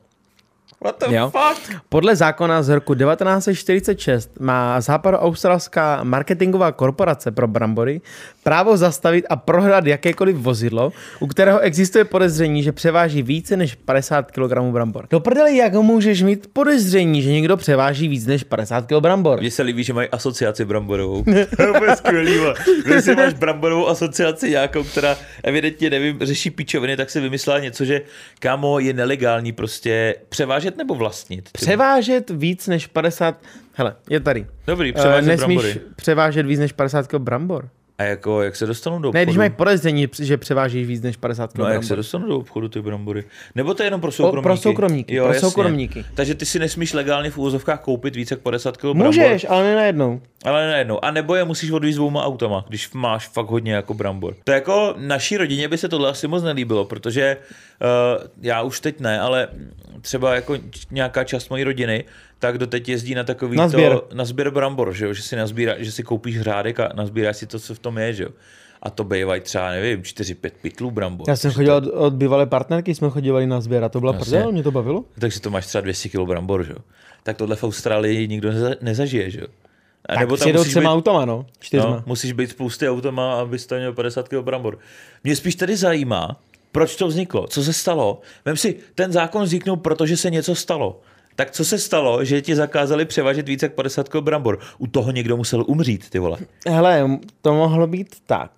[0.83, 1.29] What the Jo.
[1.31, 1.81] fuck?
[1.89, 8.01] Podle zákona z roku 1946 má západoaustralská marketingová korporace pro brambory
[8.43, 14.31] právo zastavit a prohledat jakékoliv vozidlo, u kterého existuje podezření, že převáží více než 50
[14.31, 15.07] kg brambor.
[15.09, 19.39] Do prdele, jak můžeš mít podezření, že někdo převáží víc než 50 kg brambor?
[19.39, 21.23] Mně se líbí, že mají asociaci bramborovou.
[21.57, 22.39] to je skvělý.
[22.85, 27.85] Když si máš bramborovou asociaci nějakou, která evidentně, nevím, řeší pičoviny, tak si vymyslela něco,
[27.85, 28.01] že
[28.39, 31.43] kámo je nelegální prostě převážet nebo vlastnit.
[31.43, 33.41] Ty- Převážet víc než 50...
[33.73, 34.45] Hele, je tady.
[34.67, 35.81] Dobrý, Uh, převážet nesmíš brambory.
[35.95, 37.69] převážet víc než 50 kg brambor.
[38.01, 39.19] A jako, jak se dostanou do obchodu?
[39.19, 41.57] Ne, když mají podezření, že převáží víc než 50 kg.
[41.57, 43.23] No a jak se dostanou do obchodu ty brambory?
[43.55, 44.43] Nebo to je jenom pro soukromníky?
[44.43, 45.49] pro soukromníky, Jo, pro jasně.
[45.49, 46.05] soukromníky.
[46.15, 49.05] Takže ty si nesmíš legálně v úvozovkách koupit více jak 50 kg brambor.
[49.05, 50.21] Můžeš, ale ne najednou.
[50.45, 51.05] Ale ne najednou.
[51.05, 54.35] A nebo je musíš odvízt dvouma autama, když máš fakt hodně jako brambor.
[54.43, 57.37] To jako naší rodině by se tohle asi moc nelíbilo, protože
[58.17, 59.47] uh, já už teď ne, ale
[60.01, 60.57] třeba jako
[60.91, 62.03] nějaká část mojí rodiny,
[62.41, 63.91] tak doteď jezdí na takový Na sběr.
[63.91, 65.13] to, na sběr brambor, že, jo?
[65.13, 68.13] že si nazbírá, že si koupíš řádek a nazbíráš si to, co v tom je,
[68.13, 68.29] že jo.
[68.81, 71.29] A to bývají třeba, nevím, 4-5 pytlů brambor.
[71.29, 74.25] Já jsem chodil od, od bývalé partnerky, jsme chodívali na sběr a to byla Jasně.
[74.37, 75.03] prdel, mě to bavilo.
[75.19, 76.77] Takže to máš třeba 200 kg brambor, že jo.
[77.23, 79.47] Tak tohle v Austrálii nikdo neza, nezažije, že jo.
[80.09, 81.89] A Tak přijedou třema být, automa, no, čtyřma.
[81.89, 84.79] no, musíš být spousty automa, abys tam měl 50 kg brambor.
[85.23, 86.39] Mě spíš tady zajímá,
[86.71, 88.21] proč to vzniklo, co se stalo.
[88.45, 91.01] Vem si, ten zákon vzniknul, protože se něco stalo.
[91.41, 94.59] Tak co se stalo, že ti zakázali převažit více jak 50 kg brambor?
[94.77, 96.37] U toho někdo musel umřít, ty vole.
[96.67, 97.09] Hele,
[97.41, 98.51] to mohlo být tak.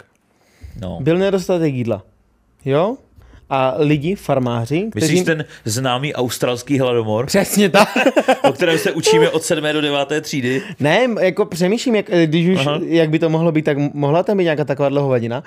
[0.81, 0.97] No.
[1.01, 2.03] Byl nedostatek jídla,
[2.65, 2.97] jo?
[3.49, 5.05] A lidi, farmáři, kteří...
[5.05, 7.89] Myslíš ten známý australský hladomor, Přesně tak.
[8.43, 9.63] o kterém se učíme od 7.
[9.73, 10.21] do 9.
[10.21, 10.61] třídy?
[10.79, 12.79] ne, jako přemýšlím, jak, když už, Aha.
[12.83, 15.43] jak by to mohlo být, tak mohla tam být nějaká taková hovadina.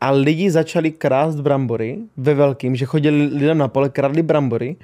[0.00, 4.76] A lidi začali krást brambory ve velkým, že chodili lidem na pole, kradli brambory.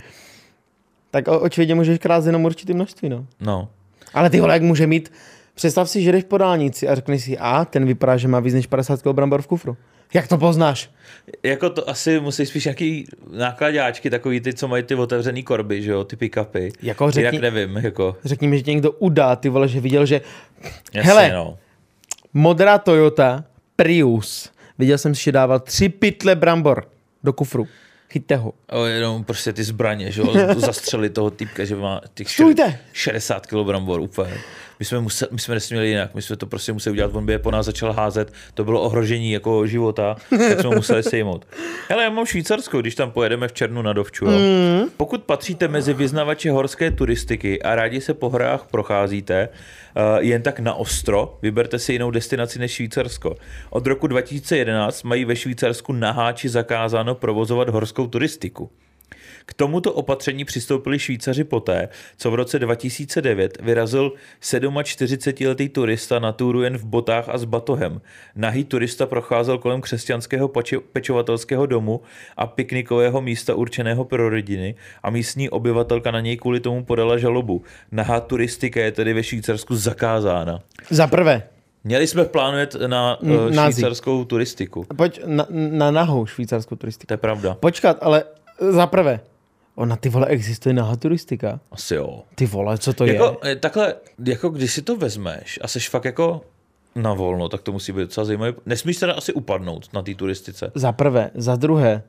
[1.14, 3.26] Tak očividně můžeš krást jenom určitý množství, no.
[3.40, 3.68] No.
[4.14, 5.12] Ale ty vole, jak může mít...
[5.54, 8.54] Představ si, že jdeš po dálnici a řekneš si, a ten vypadá, že má víc
[8.54, 9.76] než 50 kg brambor v kufru.
[10.14, 10.90] Jak to poznáš?
[11.42, 15.90] Jako to asi musí spíš nějaký nákladáčky, takový ty, co mají ty otevřený korby, že
[15.90, 16.72] jo, ty pick-upy.
[16.82, 20.06] Jako řekni- Jinak nevím, jako, Řekni mi, že tě někdo udá, ty vole, že viděl,
[20.06, 20.20] že
[20.94, 21.32] jasně, Hele.
[21.32, 21.58] no.
[22.32, 23.44] modrá Toyota
[23.76, 26.88] Prius, viděl jsem že dával tři pytle brambor
[27.24, 27.66] do kufru.
[28.14, 28.52] Chyťte ho.
[28.70, 32.78] O, jenom prostě ty zbraně, že jo, zastřeli toho týpka, že má těch Stůjte!
[32.92, 34.34] 60 kg brambor úplně.
[34.78, 37.32] My jsme, museli, my jsme nesměli jinak, my jsme to prostě museli udělat, on by
[37.32, 41.46] je po nás začal házet, to bylo ohrožení jako života, tak jsme museli sejmout.
[41.88, 44.24] Hele, já mám Švýcarsko, když tam pojedeme v červnu na dovču.
[44.24, 44.38] Jo.
[44.38, 44.90] Mm.
[44.96, 49.48] Pokud patříte mezi vyznavače horské turistiky a rádi se po horách procházíte,
[50.18, 53.36] jen tak na ostro, vyberte si jinou destinaci než Švýcarsko.
[53.70, 58.70] Od roku 2011 mají ve Švýcarsku na háči zakázáno provozovat horskou turistiku.
[59.46, 66.62] K tomuto opatření přistoupili Švýcaři poté, co v roce 2009 vyrazil 47-letý turista na túru
[66.62, 68.00] jen v botách a s batohem.
[68.36, 70.50] Nahý turista procházel kolem křesťanského
[70.92, 72.00] pečovatelského domu
[72.36, 77.62] a piknikového místa určeného pro rodiny a místní obyvatelka na něj kvůli tomu podala žalobu.
[77.92, 80.60] Nahá turistika je tedy ve Švýcarsku zakázána.
[80.90, 81.42] Za prvé,
[81.86, 84.86] Měli jsme v plánu jet na uh, švýcarskou turistiku.
[84.96, 87.06] pojď na, na nahou švýcarskou turistiku.
[87.06, 87.54] To je pravda.
[87.60, 88.24] Počkat, ale
[88.60, 89.20] za prvé,
[89.74, 91.60] ona ty vole existuje nahá turistika.
[91.70, 92.22] Asi jo.
[92.34, 93.12] Ty vole, co to je?
[93.14, 93.94] Jako, eh, takhle,
[94.26, 96.40] jako když si to vezmeš a seš fakt jako
[96.94, 98.52] na volno, tak to musí být docela zajímavé.
[98.66, 100.72] Nesmíš teda asi upadnout na té turistice.
[100.74, 102.02] Za prvé, za druhé,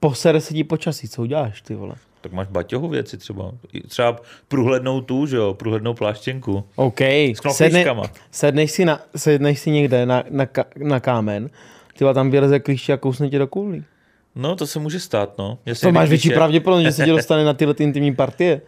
[0.00, 1.94] posere se ti počasí, co uděláš, ty vole?
[2.20, 3.52] Tak máš baťohu věci třeba.
[3.88, 6.64] Třeba průhlednou tu, že jo, průhlednou pláštěnku.
[6.76, 8.02] OK, S knoflíčkama.
[8.30, 11.50] sedneš, si na, sedneš si někde na, na, na kámen,
[11.98, 13.84] ty vole, tam vyleze klíště a kousne tě do koulí.
[14.34, 15.58] No, to se může stát, no.
[15.72, 18.60] Se To máš větší píše- pravděpodobnost, že se ti dostane na tyhle ty intimní partie.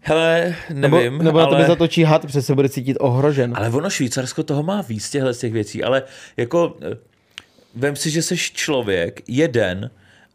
[0.00, 1.56] Hele, Nebo, nevím, nebo na ale...
[1.56, 3.52] tebe zatočí had, protože se bude cítit ohrožen.
[3.56, 6.02] Ale ono Švýcarsko toho má víc těchhle z těch věcí, ale
[6.36, 6.96] jako eh,
[7.74, 9.90] vem si, že jsi člověk, jeden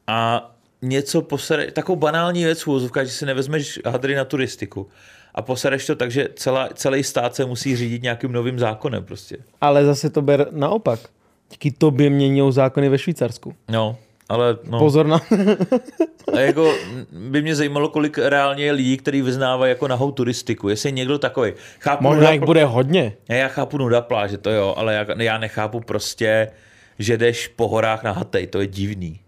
[0.07, 0.51] a
[0.81, 4.87] něco posere, takovou banální věc v že si nevezmeš hadry na turistiku
[5.35, 9.37] a posereš to tak, že celá, celý stát se musí řídit nějakým novým zákonem prostě.
[9.61, 10.99] Ale zase to ber naopak.
[11.51, 13.55] Díky tobě mění zákony ve Švýcarsku.
[13.69, 13.97] No,
[14.29, 14.79] ale no.
[14.79, 15.21] Pozor na...
[16.33, 16.73] A jako
[17.11, 20.69] by mě zajímalo, kolik reálně je lidí, kteří vyznávají jako nahou turistiku.
[20.69, 21.53] Jestli je někdo takový.
[21.79, 23.13] Chápu, Možná nuda jich bude hodně.
[23.29, 26.51] Ne, já chápu nuda pláže, to jo, ale já, já nechápu prostě,
[26.99, 29.19] že jdeš po horách na hatej, to je divný.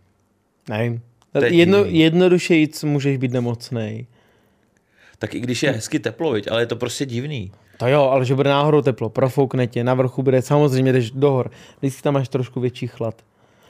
[0.69, 1.01] Nevím.
[1.31, 1.99] To je Jedno, divný.
[1.99, 4.07] jednodušejíc můžeš být nemocný.
[5.19, 7.51] Tak i když je hezky teplo, viď, ale je to prostě divný.
[7.77, 11.31] To jo, ale že bude náhodou teplo, profoukne tě, na vrchu bude, samozřejmě jdeš do
[11.31, 13.21] hor, vždycky tam máš trošku větší chlad.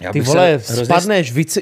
[0.01, 1.57] Já Ty vole, se hrozně, spadneš, víc,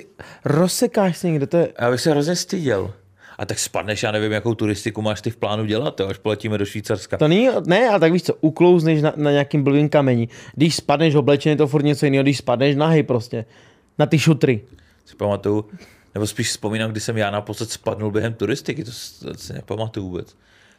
[0.46, 1.70] rozsekáš se někde, to je...
[1.82, 2.94] Já bych se hrozně styděl.
[3.38, 6.58] A tak spadneš, já nevím, jakou turistiku máš ty v plánu dělat, jo, až poletíme
[6.58, 7.18] do Švýcarska.
[7.18, 10.28] To není, ne, ale tak víš co, uklouzneš na, na nějakým blbým kameni.
[10.56, 13.46] Když spadneš oblečený, to furt něco jiného, když spadneš nahej prostě.
[14.00, 14.62] Na ty šutry.
[15.06, 15.66] Si pamatuju,
[16.14, 20.36] nebo spíš vzpomínám, kdy jsem já naposled spadnul během turistiky, to, to si nepamatuju vůbec.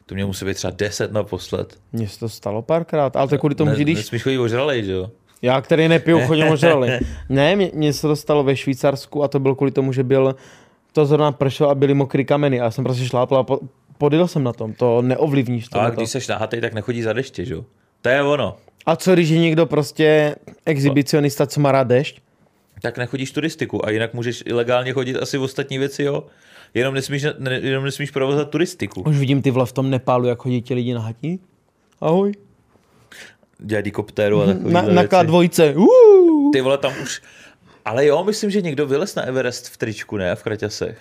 [0.06, 1.78] To mě musí být třeba 10 naposled.
[1.92, 4.92] Mně se to stalo párkrát, ale to kvůli tomu, že když Nesmíš chodit ožralej, že
[4.92, 5.10] jo?
[5.42, 6.98] Já, který nepiju, chodím ožrali.
[7.28, 10.36] Ne, mně, mně se to stalo ve Švýcarsku a to bylo kvůli tomu, že byl,
[10.92, 13.60] to zrovna pršelo a byly mokrý kameny a já jsem prostě šlápl a po,
[13.98, 15.80] podjel jsem na tom, to neovlivníš to.
[15.80, 17.64] A když seš nahatej, tak nechodí za deště, že jo?
[18.02, 18.56] To je ono.
[18.86, 22.20] A co když je někdo prostě exhibicionista, co má rád dešť?
[22.82, 26.24] tak nechodíš turistiku a jinak můžeš ilegálně chodit asi v ostatní věci, jo.
[26.74, 29.02] Jenom nesmíš, ne, jenom nesmíš provozovat turistiku.
[29.02, 31.40] Už vidím ty vole v tom Nepálu, jak chodí ti lidi na hatí.
[32.00, 32.32] Ahoj.
[33.58, 35.16] Dělat helikoptéru a takový Na, na věci.
[35.16, 35.76] K2.
[35.76, 36.50] Uh.
[36.52, 37.22] Ty vole, tam už...
[37.84, 40.34] Ale jo, myslím, že někdo vylez na Everest v tričku, ne?
[40.36, 40.98] V kraťasech.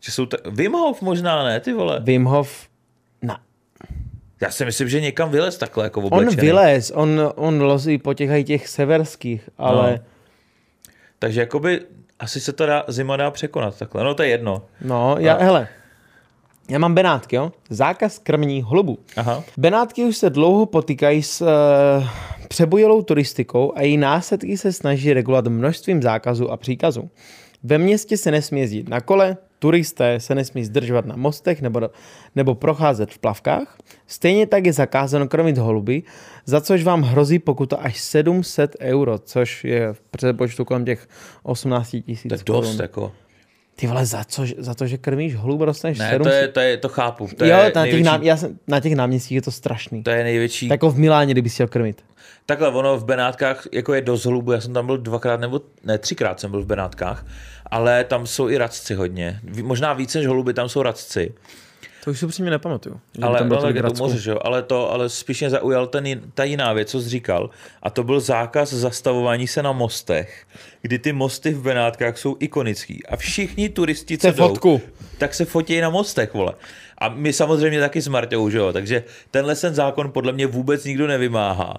[0.00, 0.40] Že jsou tak...
[0.46, 2.00] Wim Hof možná ne, ty vole.
[2.00, 2.68] Wim Hof,
[3.22, 3.40] na,
[4.40, 6.46] Já si myslím, že někam vylez takhle jako on oblečený.
[6.46, 10.04] vylez, on, on lozí po těch, těch severských, ale No.
[11.18, 11.80] Takže jakoby
[12.18, 14.04] asi se to dá, zima dá překonat takhle.
[14.04, 14.62] No to je jedno.
[14.80, 15.68] no, já, hele,
[16.70, 18.98] já mám Benátky, jo, zákaz krmení holubů.
[19.16, 19.44] Aha.
[19.56, 21.48] Benátky už se dlouho potýkají s uh,
[22.48, 27.10] přebujelou turistikou a její následky se snaží regulovat množstvím zákazů a příkazů.
[27.62, 31.80] Ve městě se nesmí jezdit na kole, turisté se nesmí zdržovat na mostech nebo,
[32.36, 33.78] nebo procházet v plavkách.
[34.06, 36.02] Stejně tak je zakázáno krmit holuby,
[36.46, 41.08] za což vám hrozí pokuta až 700 euro, což je v přepočtu kolem těch
[41.42, 43.12] 18 tisíc To je dost, jako.
[43.80, 46.60] Ty vole, za, co, za to, že krmíš holub, dostaneš Ne, 700 to, je, to,
[46.60, 47.28] je, to chápu.
[47.36, 50.02] To jo, je na těch, nám, já jsem, na těch náměstích je to strašný.
[50.02, 50.68] to je největší.
[50.68, 52.04] Tak jako v Miláně, kdyby si chtěl krmit.
[52.46, 55.98] Takhle, ono v Benátkách jako je dost holubu, já jsem tam byl dvakrát nebo ne,
[55.98, 57.26] třikrát jsem byl v Benátkách,
[57.66, 59.40] ale tam jsou i radci hodně.
[59.62, 61.34] Možná více než holuby, tam jsou radci.
[62.08, 63.00] To už si upřímně nepamatuju.
[63.22, 64.38] Ale, tam ale, to, moře, že jo?
[64.44, 67.50] ale to ale spíš mě zaujal ten, ta jiná věc, co jsi říkal.
[67.82, 70.46] A to byl zákaz zastavování se na mostech,
[70.82, 73.06] kdy ty mosty v Benátkách jsou ikonický.
[73.06, 74.80] A všichni turisti, co jdou, fotku.
[75.18, 76.54] tak se fotí na mostech, vole.
[76.98, 78.72] A my samozřejmě taky s Marťou, že jo?
[78.72, 81.74] Takže tenhle ten zákon podle mě vůbec nikdo nevymáhá.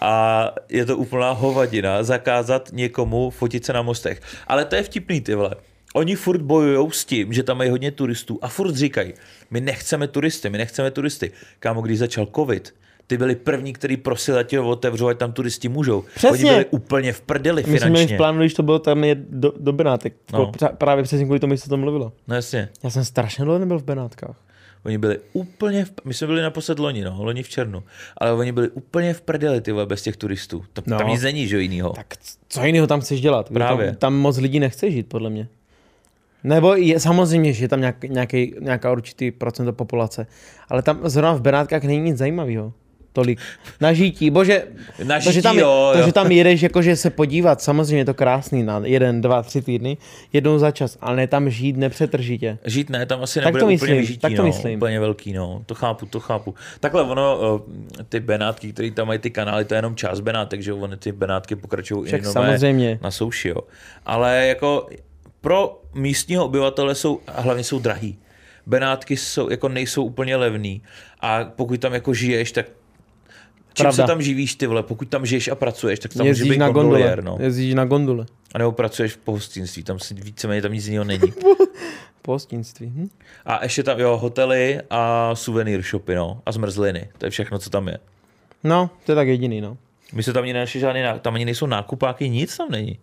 [0.00, 4.20] A je to úplná hovadina zakázat někomu fotit se na mostech.
[4.46, 5.54] Ale to je vtipný, ty vole.
[5.94, 9.12] Oni furt bojují s tím, že tam mají hodně turistů a furt říkají,
[9.50, 11.32] my nechceme turisty, my nechceme turisty.
[11.58, 12.74] Kámo, když začal covid,
[13.06, 16.04] ty byli první, který prosili, ať ho otevřou, ať tam turisti můžou.
[16.14, 16.30] Přesně.
[16.30, 18.16] Oni byli úplně v prdeli My jsme měli finančně.
[18.16, 20.14] v plánu, když to bylo tam je do, do Benátek.
[20.32, 20.52] No.
[20.78, 22.12] Právě přesně kvůli tomu, že se to mluvilo.
[22.28, 22.68] No jasně.
[22.84, 24.36] Já jsem strašně dlouho nebyl v Benátkách.
[24.84, 27.82] Oni byli úplně, v, my jsme byli naposled loni, no, loni v červnu,
[28.16, 30.64] ale oni byli úplně v prdeli, ty vole, bez těch turistů.
[30.72, 30.98] Tam, no.
[30.98, 31.90] Tam nic není, že jo, jinýho.
[31.90, 32.06] Tak
[32.48, 33.48] co jiného tam chceš dělat?
[33.48, 33.86] Právě.
[33.86, 35.48] Tam, tam moc lidí nechce žít, podle mě.
[36.44, 40.26] Nebo je, samozřejmě, že je tam nějak, nějaký, nějaká určitý procento populace.
[40.68, 42.72] Ale tam zrovna v Benátkách není nic zajímavého.
[43.12, 43.38] Tolik.
[43.80, 44.30] Na žití.
[44.30, 44.64] Bože,
[45.04, 46.06] Na to, že žití, tam, jo, to, jo.
[46.06, 49.96] že tam jedeš jakože se podívat, samozřejmě je to krásný na jeden, dva, tři týdny,
[50.32, 52.58] jednou za čas, ale ne tam žít nepřetržitě.
[52.64, 54.76] Žít ne, tam asi Tak nebude to úplně myslím, vyžití, tak to no, myslím.
[54.78, 56.54] úplně velký, no, to chápu, to chápu.
[56.80, 57.40] Takhle ono,
[58.00, 60.96] eh, ty Benátky, které tam mají ty kanály, to je jenom část Benátek, že oni
[60.96, 62.98] ty Benátky pokračují i nové samozřejmě.
[63.02, 63.58] na souši, jo.
[64.06, 64.88] Ale jako
[65.42, 68.18] pro místního obyvatele jsou, a hlavně jsou drahý.
[68.66, 70.82] Benátky jsou, jako nejsou úplně levný
[71.20, 72.66] a pokud tam jako žiješ, tak
[73.74, 73.92] čím Pravda.
[73.92, 76.58] se tam živíš ty vole, pokud tam žiješ a pracuješ, tak tam může Jezdíš být
[76.58, 77.16] na gondole.
[77.20, 77.36] no.
[77.40, 78.26] Jezdíš na gondole.
[78.54, 81.32] A nebo pracuješ v pohostinství, tam si víceméně tam nic jiného není.
[82.22, 82.86] Pohostinství.
[82.86, 83.08] Hm?
[83.46, 86.42] A ještě tam, jo, hotely a suvenýr shopy, no.
[86.46, 87.08] A zmrzliny.
[87.18, 87.98] To je všechno, co tam je.
[88.64, 89.76] No, to je tak jediný, no.
[90.12, 92.98] My se tam ani nenašli žádný, tam ani nejsou nákupáky, nic tam není.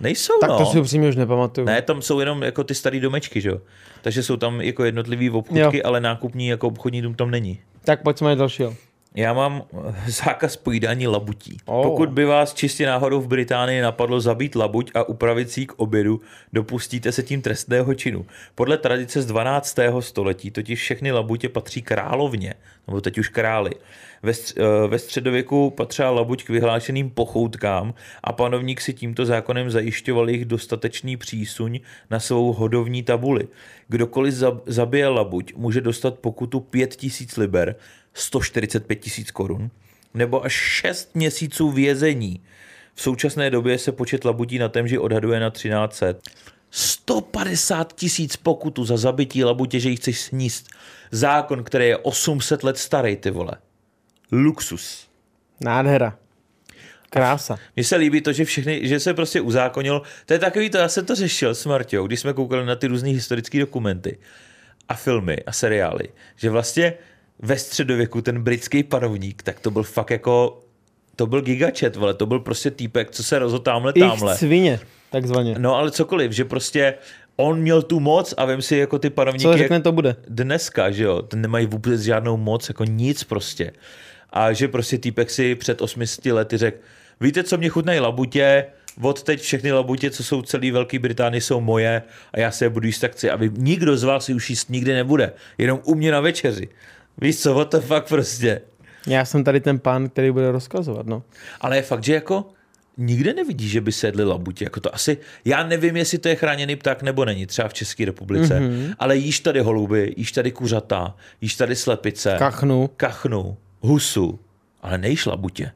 [0.00, 0.58] Nejsou, Tak no.
[0.58, 1.66] to si upřímně už nepamatuju.
[1.66, 3.60] Ne, tam jsou jenom jako ty staré domečky, že jo.
[4.02, 5.82] Takže jsou tam jako jednotlivý obchůdky, Jo.
[5.84, 7.60] ale nákupní jako obchodní dům tam není.
[7.84, 8.74] Tak pojď jsme dalšího.
[9.16, 11.56] Já mám eh, zákaz pojídání labutí.
[11.64, 11.82] Oh.
[11.82, 15.72] Pokud by vás čistě náhodou v Británii napadlo zabít labuť a upravit si ji k
[15.76, 16.20] obědu,
[16.52, 18.26] dopustíte se tím trestného činu.
[18.54, 19.78] Podle tradice z 12.
[20.00, 22.54] století totiž všechny labutě patří královně,
[22.86, 23.70] nebo teď už králi.
[24.22, 29.70] Ve, stř- eh, ve středověku patřila labuť k vyhlášeným pochoutkám a panovník si tímto zákonem
[29.70, 33.48] zajišťoval jejich dostatečný přísuň na svou hodovní tabuli.
[33.88, 37.76] Kdokoliv zab- zabije labuť, může dostat pokutu 5000 liber,
[38.16, 39.70] 145 tisíc korun,
[40.14, 42.40] nebo až 6 měsíců vězení.
[42.94, 46.20] V současné době se počet labutí na temži odhaduje na 1300.
[46.70, 50.68] 150 tisíc pokutu za zabití labutě, že ji chceš sníst.
[51.10, 53.52] Zákon, který je 800 let starý, ty vole.
[54.32, 55.08] Luxus.
[55.60, 56.18] Nádhera.
[57.10, 57.58] Krása.
[57.76, 60.02] Mně se líbí to, že všechny, že se prostě uzákonil.
[60.26, 62.86] To je takový to, já jsem to řešil s Marťou, když jsme koukali na ty
[62.86, 64.18] různé historické dokumenty
[64.88, 66.94] a filmy a seriály, že vlastně
[67.38, 70.62] ve středověku ten britský panovník, tak to byl fakt jako,
[71.16, 74.32] to byl gigačet, vole, to byl prostě týpek, co se rozhodl tamhle, tamhle.
[74.32, 75.54] Ich svině, takzvaně.
[75.58, 76.94] No ale cokoliv, že prostě
[77.36, 80.16] on měl tu moc a vem si jako ty panovníky, Co řekne, to bude.
[80.28, 83.72] dneska, že jo, ten nemají vůbec žádnou moc, jako nic prostě.
[84.30, 86.78] A že prostě týpek si před 800 lety řekl,
[87.20, 88.66] víte, co mě chutnají labutě,
[89.02, 92.68] od teď všechny labutě, co jsou celý Velké Británii, jsou moje a já se je
[92.68, 93.30] budu jíst tak chci.
[93.30, 96.68] A vy, nikdo z vás si už jíst nikdy nebude, jenom u mě na večeři.
[97.20, 98.60] Víš co, what the fuck prostě.
[99.06, 101.22] Já jsem tady ten pán, který bude rozkazovat, no.
[101.60, 102.48] Ale je fakt, že jako
[102.96, 104.64] nikde nevidí, že by sedli labuti.
[104.64, 108.04] Jako to asi, já nevím, jestli to je chráněný pták nebo není, třeba v České
[108.04, 108.94] republice, mm-hmm.
[108.98, 112.90] ale jíš tady holuby, jíš tady kuřata, jíš tady slepice, Kachnu.
[112.96, 114.38] kachnu, husu,
[114.82, 115.72] ale nejíš labutě.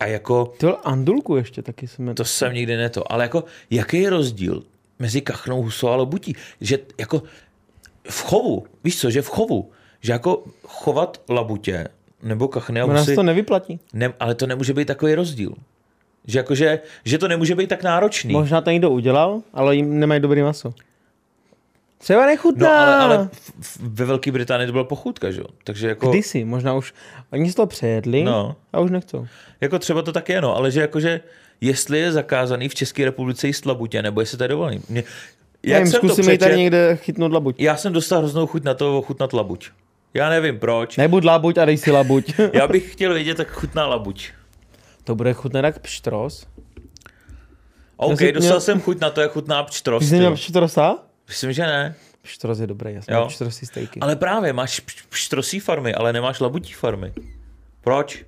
[0.00, 2.14] A jako, Ty andulku ještě taky jsme.
[2.14, 4.62] to jsem nikdy neto, ale jako, jaký je rozdíl
[4.98, 6.36] mezi kachnou, husou a labutí?
[6.60, 7.22] Že jako
[8.08, 11.88] v chovu, víš co, že v chovu, že jako chovat labutě
[12.22, 13.80] nebo kachny a se husy, to nevyplatí.
[13.92, 15.52] ne, ale to nemůže být takový rozdíl.
[16.26, 18.32] Že, jakože, že to nemůže být tak náročný.
[18.32, 20.74] Možná to někdo udělal, ale jim nemají dobrý maso.
[21.98, 22.68] Třeba nechutná.
[22.68, 25.46] No ale, ale v- v- ve Velké Británii to byla pochůdka, že jo?
[25.64, 26.94] Takže jako, Kdysi, možná už,
[27.32, 28.56] oni si to přejedli No.
[28.72, 29.26] a už nechcou.
[29.60, 31.20] jako třeba to tak je, no, ale že jakože
[31.60, 34.80] jestli je zakázaný v České republice jíst labutě, nebo jestli to je dovolený.
[34.88, 35.04] Mě,
[35.62, 37.56] jak jim jsem to zkusím jí tady přečet, někde chytnout labuť.
[37.60, 39.68] já jsem dostal hroznou chuť na to ochutnat labuť.
[40.14, 40.96] Já nevím proč.
[40.96, 42.34] Nebuď labuť a dej si labuť.
[42.52, 44.30] Já bych chtěl vědět, jak chutná labuť.
[45.04, 46.46] to bude chutnat jak pštros.
[47.96, 50.04] OK, jsem dostal měl- jsem chuť na to, jak chutná Ty pštros.
[50.08, 50.98] jsi měl pštrosa?
[51.28, 51.94] Myslím, že ne.
[52.22, 53.26] Pštros je dobrý, já jsem Jo.
[53.28, 54.00] pštrosí stejky.
[54.00, 57.12] Ale právě, máš pš- pštrosí farmy, ale nemáš labutí farmy.
[57.80, 58.24] Proč?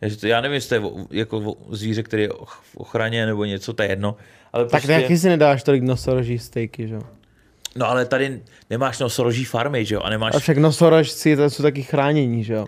[0.00, 2.28] Já- Já nevím, jestli to je jako zvíře, který je
[2.76, 4.16] ochraně nebo něco, to je jedno.
[4.54, 7.00] Ale Tak prostě, taky si nedáš tolik nosoroží stejky, že jo?
[7.76, 8.40] No ale tady
[8.70, 10.00] nemáš nosoroží farmy, že jo?
[10.00, 12.66] A nemáš, A však nosorožci to jsou taky chránění, že jo?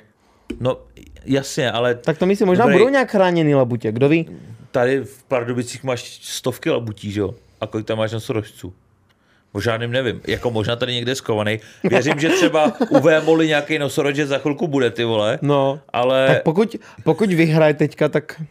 [0.61, 0.79] no
[1.25, 2.79] jasně, ale Tak to myslím, možná Dobrý.
[2.79, 4.29] budou nějak chráněný labutě, kdo ví?
[4.70, 7.35] tady v Pardubicích máš stovky labutí, že jo?
[7.61, 8.72] A kolik tam máš nosorožců?
[9.53, 10.20] O žádným nevím.
[10.27, 11.61] Jako možná tady někde skovaný.
[11.85, 15.38] Věřím, že třeba u Vémoli nějaký nosorož že za chvilku bude, ty vole.
[15.42, 18.42] No, Ale tak pokud, pokud vyhraje teďka, tak...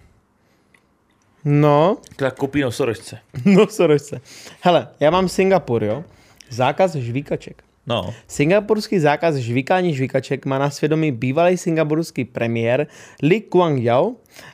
[1.46, 3.18] No, tak kopí nosorožce.
[3.46, 4.22] nosorožce.
[4.62, 6.04] Hele, já mám Singapur, jo?
[6.50, 7.64] Zákaz žvíkaček.
[7.88, 8.14] No.
[8.28, 12.88] Singapurský zákaz žvíkání žvíkaček má na svědomí bývalý singapurský premiér
[13.24, 14.06] Lee Kuan Yew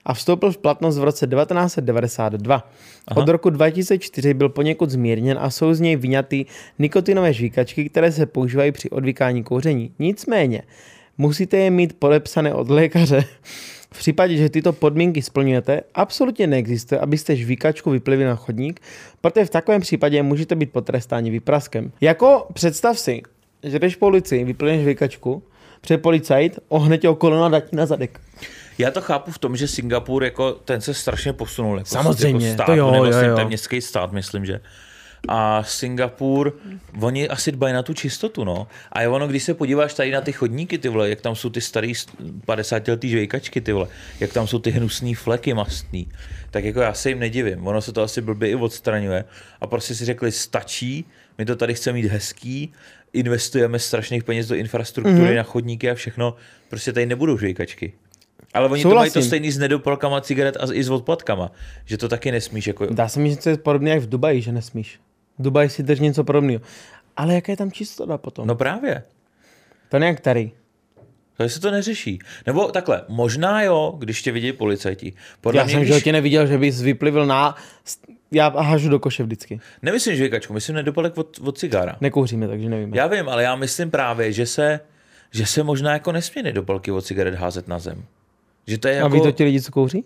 [0.06, 2.70] a vstoupil v platnost v roce 1992.
[3.16, 6.46] Od roku 2004 byl poněkud zmírněn a jsou z něj vyňaty
[6.80, 9.92] nikotinové žvíkačky, které se používají při odvykání kouření.
[10.00, 10.62] Nicméně,
[11.22, 13.24] musíte je mít podepsané od lékaře.
[13.94, 18.82] V případě, že tyto podmínky splňujete, absolutně neexistuje, abyste žvíkačku vyplivili na chodník,
[19.22, 21.92] protože v takovém případě můžete být potrestáni výpraskem.
[22.02, 23.22] Jako představ si,
[23.64, 25.44] že jdeš po ulici, vyplivneš žvíkačku,
[25.82, 28.20] před policajt, ohne tě okolo a dá ti na zadek.
[28.78, 31.78] Já to chápu v tom, že Singapur jako ten se strašně posunul.
[31.78, 33.36] Jako, Samozřejmě, jako stát, to jo, nebo jo, jo.
[33.36, 34.60] To je městský stát, myslím, že.
[35.28, 36.54] A Singapur,
[37.02, 38.68] oni asi dbají na tu čistotu, no.
[38.92, 41.50] A je ono, když se podíváš tady na ty chodníky, ty vole, jak tam jsou
[41.50, 41.94] ty starý
[42.46, 43.88] 50 letý žvejkačky, ty vole,
[44.20, 46.08] jak tam jsou ty hnusný fleky mastný,
[46.52, 47.68] tak jako já se jim nedivím.
[47.68, 49.26] Ono se to asi blbě i odstraňuje.
[49.62, 51.06] A prostě si řekli, stačí,
[51.38, 52.74] my to tady chceme mít hezký,
[53.14, 55.26] investujeme strašných peněz do infrastruktury, Mhm.
[55.28, 55.36] mm-hmm.
[55.38, 56.36] na chodníky a všechno,
[56.70, 57.94] prostě tady nebudou žvejkačky.
[58.54, 59.22] Ale oni to mají to Souhlasím.
[59.30, 61.52] stejný s nedopalkama cigaret a i s odpadkama,
[61.86, 62.86] že to taky nesmíš jako...
[62.86, 65.00] Dá se mi, že to je podobné jak v Dubaji, že nesmíš.
[65.40, 66.62] V Dubaji si drž něco podobného.
[67.18, 68.48] Ale jaká je tam čistota potom?
[68.48, 69.04] No právě.
[69.90, 70.52] To nějak tady.
[71.38, 72.20] To se to neřeší.
[72.46, 75.14] Nebo takhle, možná jo, když tě vidí policajti.
[75.42, 75.88] Podle Já mě, jsem když...
[75.88, 77.56] životě neviděl, že bys vyplivil na...
[78.32, 79.60] Já hažu do koše vždycky.
[79.82, 81.98] Nemyslím žvejkačku, myslím nedopalek od, od cigára.
[82.02, 82.94] Nekouříme, takže nevím.
[82.94, 84.80] Já vím, ale já myslím právě, že se,
[85.32, 88.06] že se možná jako nesmí nedopalky od cigaret házet na zem.
[88.68, 89.10] Že to je A jako...
[89.10, 90.04] ví to ti lidi, co kouří?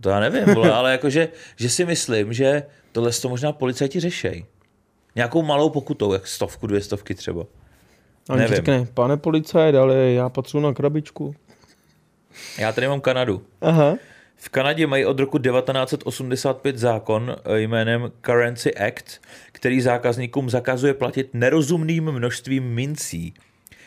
[0.00, 4.44] To já nevím, vole, ale jakože, že si myslím, že tohle to možná policajti řešej.
[5.16, 7.44] Nějakou malou pokutou, jak stovku, dvě stovky třeba.
[8.28, 8.56] A Nevím.
[8.56, 11.34] řekne, pane policajt, ale já potřebuji na krabičku.
[12.58, 13.42] Já tady mám Kanadu.
[13.60, 13.96] Aha.
[14.36, 19.20] V Kanadě mají od roku 1985 zákon eh, jménem Currency Act,
[19.52, 23.34] který zákazníkům zakazuje platit nerozumným množstvím mincí.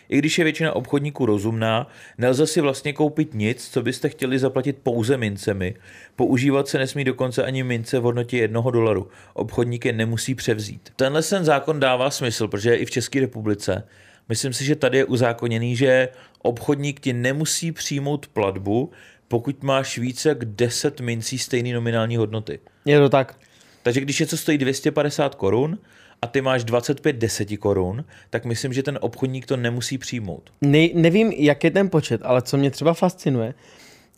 [0.09, 4.77] I když je většina obchodníků rozumná, nelze si vlastně koupit nic, co byste chtěli zaplatit
[4.83, 5.75] pouze mincemi.
[6.15, 9.07] Používat se nesmí dokonce ani mince v hodnotě jednoho dolaru.
[9.33, 10.89] Obchodník je nemusí převzít.
[10.95, 13.87] Tenhle ten zákon dává smysl, protože je i v České republice.
[14.29, 16.09] Myslím si, že tady je uzákoněný, že
[16.41, 18.91] obchodník ti nemusí přijmout platbu,
[19.27, 22.59] pokud máš více jak 10 mincí stejné nominální hodnoty.
[22.85, 23.39] Je to tak.
[23.83, 25.77] Takže když něco stojí 250 korun
[26.21, 30.51] a ty máš 25 deseti korun, tak myslím, že ten obchodník to nemusí přijmout.
[30.61, 33.53] Ne, nevím, jak je ten počet, ale co mě třeba fascinuje,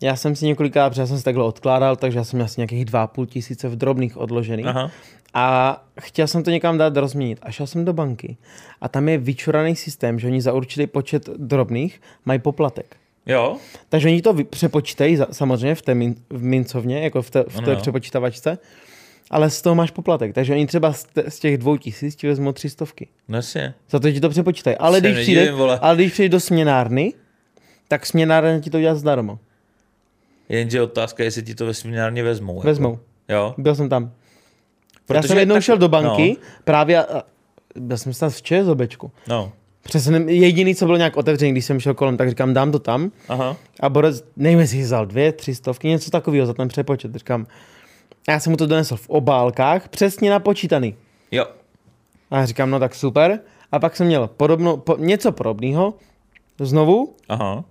[0.02, 2.60] já jsem si několikrát, protože já jsem si takhle odkládal, takže já jsem měl asi
[2.60, 4.66] nějakých 2,5 tisíce v drobných odložených.
[4.66, 4.90] Aha.
[5.34, 7.38] A chtěl jsem to někam dát rozměnit.
[7.42, 8.36] A šel jsem do banky.
[8.80, 12.96] A tam je vyčuraný systém, že oni za určitý počet drobných mají poplatek.
[13.26, 13.56] Jo?
[13.88, 17.70] Takže oni to přepočítají samozřejmě v té min, v mincovně, jako v té, v té
[17.70, 17.76] jo.
[17.76, 18.58] přepočítavačce,
[19.30, 20.34] ale z toho máš poplatek.
[20.34, 23.08] Takže oni třeba z, z těch dvou tisíc ti vezmou tři stovky.
[23.28, 23.74] No jasně.
[23.90, 24.76] Za to ti to přepočítají.
[24.76, 27.12] Ale když, přijde, ale když přijdeš do směnárny,
[27.88, 29.38] tak směnárna ti to udělá zdarma.
[30.48, 32.54] Jenže otázka je, jestli ti to ve směnárně vezmou.
[32.56, 32.66] Jako.
[32.66, 32.98] Vezmou.
[33.28, 33.54] Jo?
[33.58, 34.12] Byl jsem tam.
[35.06, 36.46] Protože já jsem jednou tak- šel do banky, no.
[36.64, 37.22] právě, a-
[37.76, 39.10] byl jsem tam v ČSOBčku.
[39.28, 39.52] No.
[39.82, 43.12] Přesně jediný, co bylo nějak otevřený, když jsem šel kolem, tak říkám, dám to tam.
[43.28, 43.56] Aha.
[43.80, 47.14] A Borec, nevím, jestli vzal dvě, tři stovky, něco takového za ten přepočet.
[47.14, 47.46] Říkám,
[48.28, 50.94] já jsem mu to donesl v obálkách, přesně napočítaný.
[51.30, 51.46] Jo.
[52.30, 53.40] A já říkám, no tak super.
[53.72, 55.94] A pak jsem měl podobno, po, něco podobného,
[56.60, 57.64] znovu, Aha.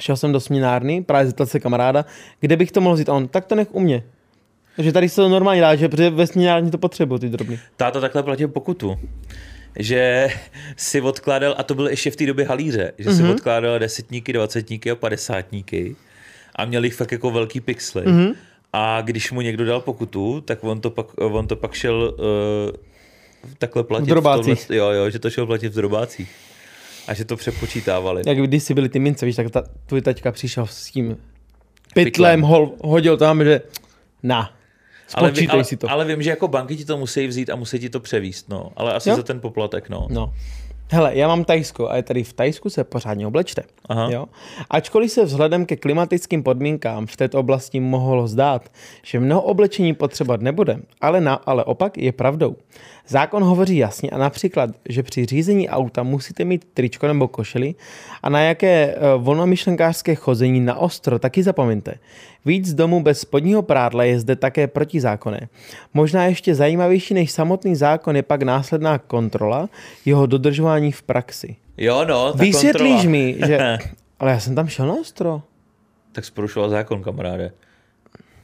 [0.00, 2.04] šel jsem do směnárny, právě zeptat se kamaráda,
[2.40, 3.08] kde bych to mohl vzít.
[3.08, 4.02] A on, tak to nech u mě.
[4.76, 7.58] Takže tady se to normálně dá, že protože ve směnárně to potřebuju, ty drobný.
[7.76, 8.98] Táta takhle platil pokutu.
[9.78, 10.28] Že
[10.76, 13.18] si odkládal, a to bylo ještě v té době halíře, že Mhm.
[13.18, 15.96] si odkládal desetníky, dvacetníky a padesátníky
[16.56, 18.06] a měl jich fakt jako velký pixely.
[18.06, 18.32] Mhm.
[18.72, 22.76] A když mu někdo dal pokutu, tak on to pak, on to pak šel uh,
[23.58, 24.04] takhle platit.
[24.04, 24.66] V drobácích.
[24.66, 26.30] tomhle- jo, jo, že to šel platit v drobácích.
[27.08, 28.22] A že to přepočítávali.
[28.26, 31.16] Jak když si byly ty mince, víš, tak ta, tvůj taťka přišel s tím
[31.94, 33.60] pytlem, hol, hodil tam, že
[34.22, 34.52] na,
[35.14, 35.90] ale, spočítej ale, si to.
[35.90, 38.72] ale vím, že jako banky ti to musí vzít a musí ti to převíst, no.
[38.76, 39.16] Ale asi Jo.
[39.16, 40.06] za ten poplatek, no.
[40.10, 40.34] No.
[40.94, 43.62] Hele, já mám Tajsko a je tady v Tajsku se pořádně oblečte.
[43.88, 44.08] Aha.
[44.10, 44.26] Jo?
[44.70, 48.68] Ačkoliv se vzhledem ke klimatickým podmínkám v této oblasti mohlo zdát,
[49.02, 52.56] že mnoho oblečení potřebovat nebude, ale, na, ale opak je pravdou.
[53.08, 57.74] Zákon hovoří jasně a například, že při řízení auta musíte mít tričko nebo košili
[58.22, 61.94] a na jaké uh, volnomyšlenkářské chození na ostro taky zapomeňte.
[62.44, 65.48] Víc z domu bez spodního prádla je zde také protizákonné.
[65.94, 69.68] Možná ještě zajímavější než samotný zákon je pak následná kontrola
[70.04, 71.56] jeho dodržování v praxi.
[71.76, 73.10] Jo, no, ta Vysvětlíš kontrola.
[73.10, 73.78] mi, že...
[74.18, 75.42] Ale já jsem tam šel na ostro.
[76.12, 77.52] tak jsi porušoval zákon, kamaráde.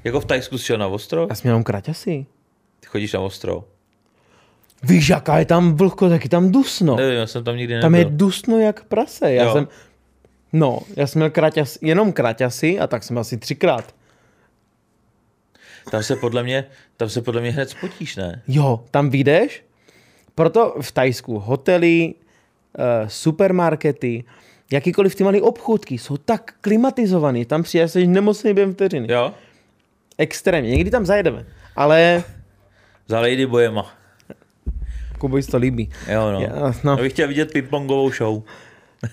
[0.04, 1.26] Jako v Tajsku jsi šel na ostro?
[1.30, 2.26] Já jsem jenom kraťasy.
[2.80, 3.64] Ty chodíš na ostro?
[4.82, 6.96] Víš, jaká je tam vlhko, tak je tam dusno.
[6.96, 7.82] Nevím, já jsem tam nikdy nebyl.
[7.82, 9.32] Tam je dusno jak prase.
[9.32, 9.52] Já Jo.
[9.52, 9.68] jsem...
[10.52, 13.94] No, já jsem měl kraťas, jenom kraťasy a tak jsem asi třikrát.
[15.90, 16.64] Tam se podle mě,
[16.96, 18.42] tam se podle mě hned spotíš, ne?
[18.48, 19.64] Jo, tam vyjdeš,
[20.34, 22.14] proto v Tajsku hotely,
[22.78, 24.24] uh, supermarkety,
[24.72, 29.12] jakýkoliv ty malé obchůdky jsou tak klimatizovaný, tam přijdeš jsi nemocný během vteřiny.
[29.12, 29.34] Jo?
[30.18, 32.24] Extrémně, někdy tam zajedeme, ale
[33.06, 33.97] Za Lady Bojema.
[35.18, 35.90] Kubovi to líbí.
[36.12, 36.40] Jo, no.
[36.40, 36.90] Já, no.
[36.90, 38.42] Já bych chtěl vidět pingpongovou show.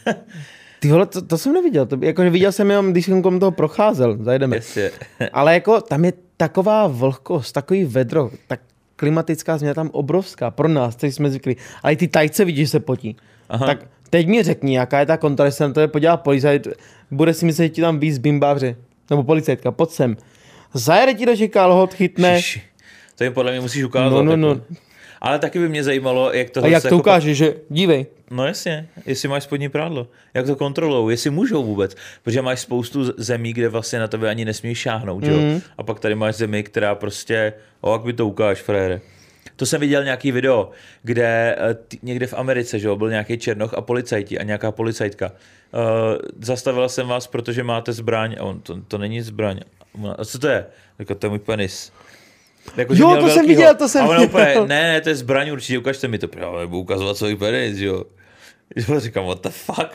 [0.80, 3.52] Ty vole, to, to jsem neviděl, to, jakože viděl jsem jenom, když jsem kolem toho
[3.52, 4.56] procházel, zajedeme.
[4.56, 4.92] Jasně.
[5.34, 8.60] Ale jako tam je taková vlhkost, takový vedro, tak
[8.96, 11.56] klimatická změna tam obrovská pro nás, kteří jsme zvyklí.
[11.84, 13.16] Ale i ty tajce vidíš, že se potí.
[13.50, 13.66] Aha.
[13.66, 16.68] Tak teď mi řekni, jaká je ta jestli se na to podívá policajt,
[17.12, 18.76] bude si myslet, že ti tam víc bimbáři.
[19.10, 20.18] Nebo policajtka, pojď sem.
[20.74, 22.42] Zajede ti do kalhot, chytne.
[22.42, 22.62] Šiši.
[23.16, 24.22] To jim podle mě musíš ukázat.
[24.22, 24.62] No, no, jako.
[25.26, 28.06] Ale taky by mě zajímalo, jak to A jak to ukáže, že dívej.
[28.32, 30.08] No jasně, jestli máš spodní prádlo.
[30.34, 31.96] Jak to kontrolou, jestli můžou vůbec.
[32.24, 35.30] Protože máš spoustu zemí, kde vlastně na tebe ani nesmíš šáhnout, mm.
[35.30, 35.62] jo?
[35.78, 39.02] A pak tady máš zemi, která prostě, o, jak by to ukáž, frére.
[39.56, 40.70] To jsem viděl nějaký video,
[41.04, 45.32] kde eh, někde v Americe, že jo, byl nějaký černoch a policajti a nějaká policajtka.
[45.74, 45.82] Uh,
[46.42, 49.60] zastavila jsem vás, protože máte zbraň a on, to, to není zbraň.
[50.18, 50.66] A co to je?
[51.00, 51.92] Jako, to je můj penis.
[52.78, 54.24] Jako, Jo, to jsem viděl, to jsem viděl.
[54.24, 56.28] úplně, ne, ne, to je zbraň, určitě ukažte mi to.
[56.38, 58.04] Já nebudu ukazovat svůj penis, jo.
[58.90, 59.90] Jo, říkám, what the fuck?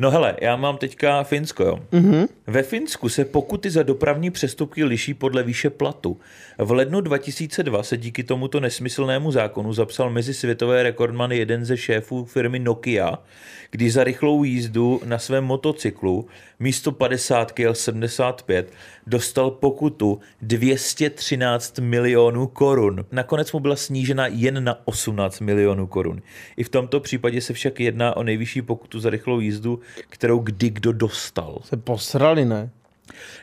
[0.00, 1.78] No hele, já mám teďka Finsko, jo.
[1.92, 2.28] Mm-hmm.
[2.46, 6.20] Ve Finsku se pokuty za dopravní přestupky liší podle výše platu.
[6.58, 12.24] V lednu 2002 se díky tomuto nesmyslnému zákonu zapsal mezi světové rekordmany jeden ze šéfů
[12.24, 13.18] firmy Nokia,
[13.70, 16.26] když za rychlou jízdu na svém motocyklu
[16.60, 18.72] místo 50 jel 75,
[19.06, 23.04] dostal pokutu 213 milionů korun.
[23.12, 26.22] Nakonec mu byla snížena jen na 18 milionů korun.
[26.56, 30.70] I v tomto případě se však jedná o nejvyšší pokutu za rychlou jízdu, kterou kdy
[30.70, 31.58] kdo dostal.
[31.64, 32.70] Se posrali, ne?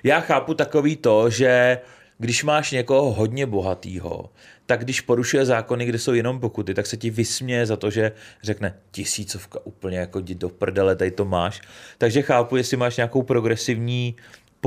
[0.03, 1.79] Já chápu takový to, že
[2.17, 4.29] když máš někoho hodně bohatýho,
[4.65, 8.11] tak když porušuje zákony, kde jsou jenom pokuty, tak se ti vysměje za to, že
[8.43, 11.61] řekne tisícovka úplně jako jdi do prdele, tady to máš.
[11.97, 14.15] Takže chápu, jestli máš nějakou progresivní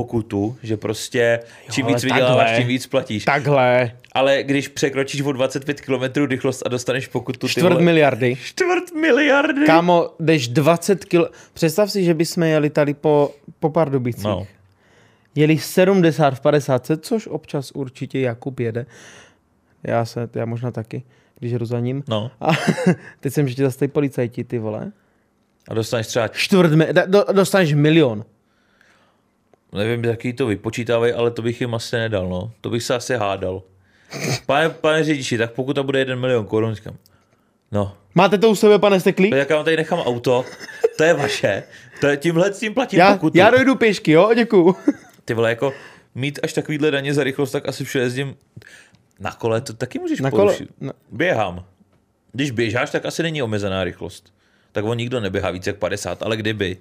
[0.03, 1.41] pokutu, že prostě
[1.71, 2.59] čím ale víc vyděláváš, takhle.
[2.59, 3.25] tím víc platíš.
[3.25, 3.93] Takhle.
[4.13, 8.37] Ale když překročíš o 25 km rychlost a dostaneš pokutu, ty Čtvrt vole, miliardy.
[8.43, 9.67] čtvrt miliardy.
[9.67, 11.29] Kámo, jdeš 20 kilo.
[11.53, 14.25] Představ si, že bychom jeli tady po, po Pardubicích.
[14.25, 14.47] No.
[15.35, 18.87] Jeli 70 v 50, což občas určitě Jakub jede.
[19.83, 21.03] Já se, já možná taky,
[21.39, 22.03] když jdu za ním.
[22.09, 22.31] No.
[22.41, 22.47] A
[23.21, 24.93] teď jsem, že ti zase policajti, ty vole.
[25.69, 26.87] A dostaneš třeba, Čtvrt, mi-
[27.33, 28.25] dostaneš milion.
[29.73, 32.53] Nevím, jaký to vypočítávají, ale to bych jim asi nedal, no.
[32.61, 33.63] To bych se asi hádal.
[34.47, 36.97] Pane, pane řidiči, tak pokud to bude 1 milion korun, říkám,
[37.73, 39.31] no, Máte to u sebe, pane Steklí?
[39.31, 40.45] tak já vám tady nechám auto
[40.99, 41.63] to je vaše.
[42.01, 43.39] To je, tímhle s tím platím Já, pokutu.
[43.39, 44.77] já dojdu pěšky, jo, děkuju.
[45.25, 45.73] Ty vole, jako
[46.15, 48.37] mít až takovýhle daně za rychlost, tak asi všude jezdím
[49.21, 50.71] na kole, to taky můžeš Na kole, porušit.
[50.81, 51.65] na, Běhám.
[52.33, 54.33] Když běžáš, tak asi není omezená rychlost.
[54.73, 56.77] Tak on nikdo neběhá víc jak 50, ale kdyby,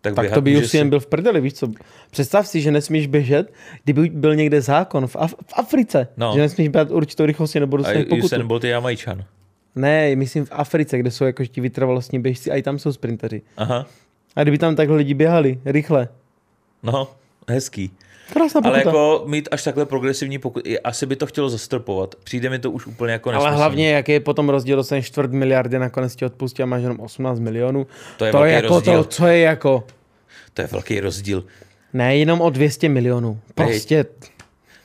[0.00, 1.68] tak, tak to by už si jen byl v prdeli, víš co?
[2.10, 3.52] Představ si, že nesmíš běžet,
[3.84, 6.32] kdyby byl někde zákon v, Af- v Africe, No.
[6.34, 8.24] že nesmíš běhat určitou rychlostí nebo A dostaneš pokutu.
[8.26, 9.24] Usain Bolt je Jamajčan.
[9.74, 13.42] Ne, myslím v Africe, kde jsou jako ti vytrvalostní běžci, a i tam jsou sprinteři.
[13.56, 13.86] Aha,
[14.36, 16.08] A kdyby tam takhle lidi běhali, rychle.
[16.82, 17.08] no,
[17.48, 17.90] hezký.
[18.32, 18.68] Krásná pokuta.
[18.68, 22.14] Ale jako mít až takhle progresivní pokud, asi by to chtělo zastropovat.
[22.24, 23.58] Přijde mi to už úplně jako Ale nesmyslný.
[23.58, 27.38] hlavně, jaký je potom rozdíl, dostaneš čtvrt miliardy, nakonec ti odpustí a máš jenom 18
[27.38, 27.86] milionů.
[28.16, 29.04] To je to velký je jako rozdíl.
[29.04, 29.84] to, co je jako...
[30.54, 31.44] To je velký rozdíl.
[31.92, 33.40] Ne, jenom o 200 milionů.
[33.54, 34.04] Prostě,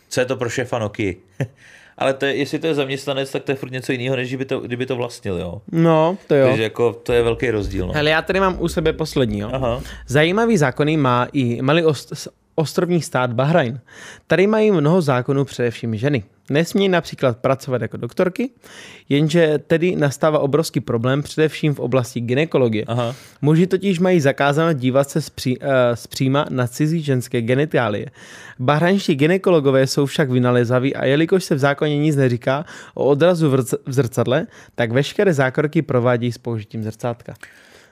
[0.10, 1.14] Co je to pro šéfa Nokia?
[1.98, 4.46] Ale to je, jestli to je zaměstnanec, tak to je furt něco jiného, než kdyby
[4.46, 5.62] to, kdyby to vlastnil, jo.
[5.72, 6.48] no, to jo.
[6.48, 7.88] Takže jako to je velký rozdíl.
[7.88, 7.94] No.
[7.94, 9.50] Hele, já tady mám u sebe poslední, jo.
[9.54, 9.82] Aha.
[10.08, 13.80] Zajímavý zákony má i malý ost- ostrovní stát Bahrajn.
[14.28, 16.24] Tady mají mnoho zákonů především ženy.
[16.50, 18.50] Nesmí například pracovat jako doktorky,
[19.10, 22.86] jenže tedy nastává obrovský problém především v oblasti gynekologie.
[22.88, 23.16] Aha.
[23.42, 28.06] Muži totiž mají zakázáno dívat se zpří, uh, zpříma na cizí ženské genitálie.
[28.60, 33.64] Bahrajnští gynekologové jsou však vynalezaví a jelikož se v zákoně nic neříká o odrazu v,
[33.86, 37.34] v zrcadle, tak veškeré zákroky provádějí s použitím zrcátka.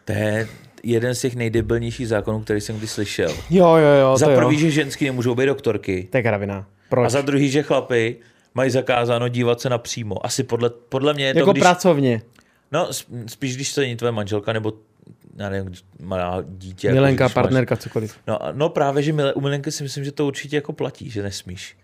[0.05, 0.47] To je
[0.83, 3.31] jeden z těch nejdebilnějších zákonů, který jsem kdy slyšel.
[3.49, 6.07] Jo, jo, jo, za prvý, že ženský nemůžou být doktorky.
[6.11, 6.67] To je kravina.
[6.89, 7.05] Proč?
[7.05, 8.15] A za druhý, že chlapy
[8.53, 10.25] mají zakázáno dívat se napřímo.
[10.25, 11.61] Asi podle, podle mě je to, jako když...
[11.61, 12.21] pracovně.
[12.71, 14.73] No, sp- spíš když to není tvoje manželka, nebo
[15.37, 16.87] já nevím, malá dítě.
[16.87, 18.15] jako Milenka, máš- partnerka, cokoliv.
[18.27, 21.23] No, no právě, že mile, u Milenky si myslím, že to určitě jako platí, že
[21.23, 21.77] nesmíš.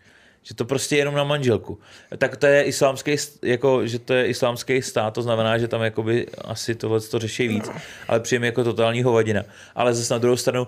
[0.47, 1.79] Že to prostě je jenom na manželku.
[2.17, 6.27] Tak to je islámský, jako, že to je islámský stát, to znamená, že tam jakoby
[6.45, 7.71] asi tohle to řeší víc,
[8.07, 9.43] ale přijeme jako totální hovadina.
[9.75, 10.67] Ale zase na druhou stranu,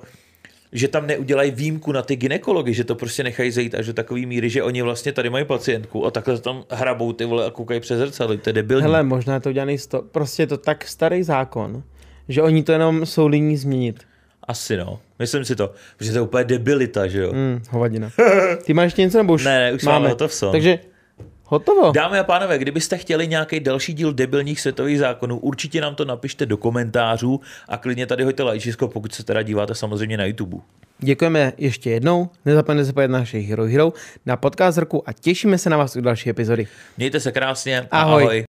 [0.72, 4.26] že tam neudělají výjimku na ty ginekology, že to prostě nechají zajít až do takový
[4.26, 7.80] míry, že oni vlastně tady mají pacientku a takhle tam hrabou ty vole a koukají
[7.80, 8.38] přes zrcadlo.
[8.38, 8.84] To je debilní.
[8.84, 10.02] Hele, možná to udělaný sto...
[10.02, 11.84] Prostě je to tak starý zákon,
[12.30, 14.04] že oni to jenom jsou líní změnit.
[14.48, 15.00] Asi no.
[15.20, 15.74] Myslím si to.
[15.98, 17.32] Protože to je úplně debilita, že jo.
[17.32, 18.10] Hmm, hovadina.
[18.64, 20.52] Ty máš ještě něco nebo už Ne, ne, už máme hotov son.
[20.52, 20.80] Takže
[21.44, 21.92] hotovo.
[21.92, 26.46] Dámy a pánové, kdybyste chtěli nějaký další díl debilních světových zákonů, určitě nám to napište
[26.46, 30.58] do komentářů a klidně tady hoďte lajčisko, pokud se teda díváte samozřejmě na YouTube.
[31.00, 32.30] Děkujeme ještě jednou.
[32.46, 33.94] Nezapomeňte se podívat na naše Hero Hero,
[34.26, 36.68] na podcast roku a těšíme se na vás u další epizody.
[36.98, 37.88] Mějte se krásně.
[37.92, 38.24] Ahoj.
[38.24, 38.46] ahoj.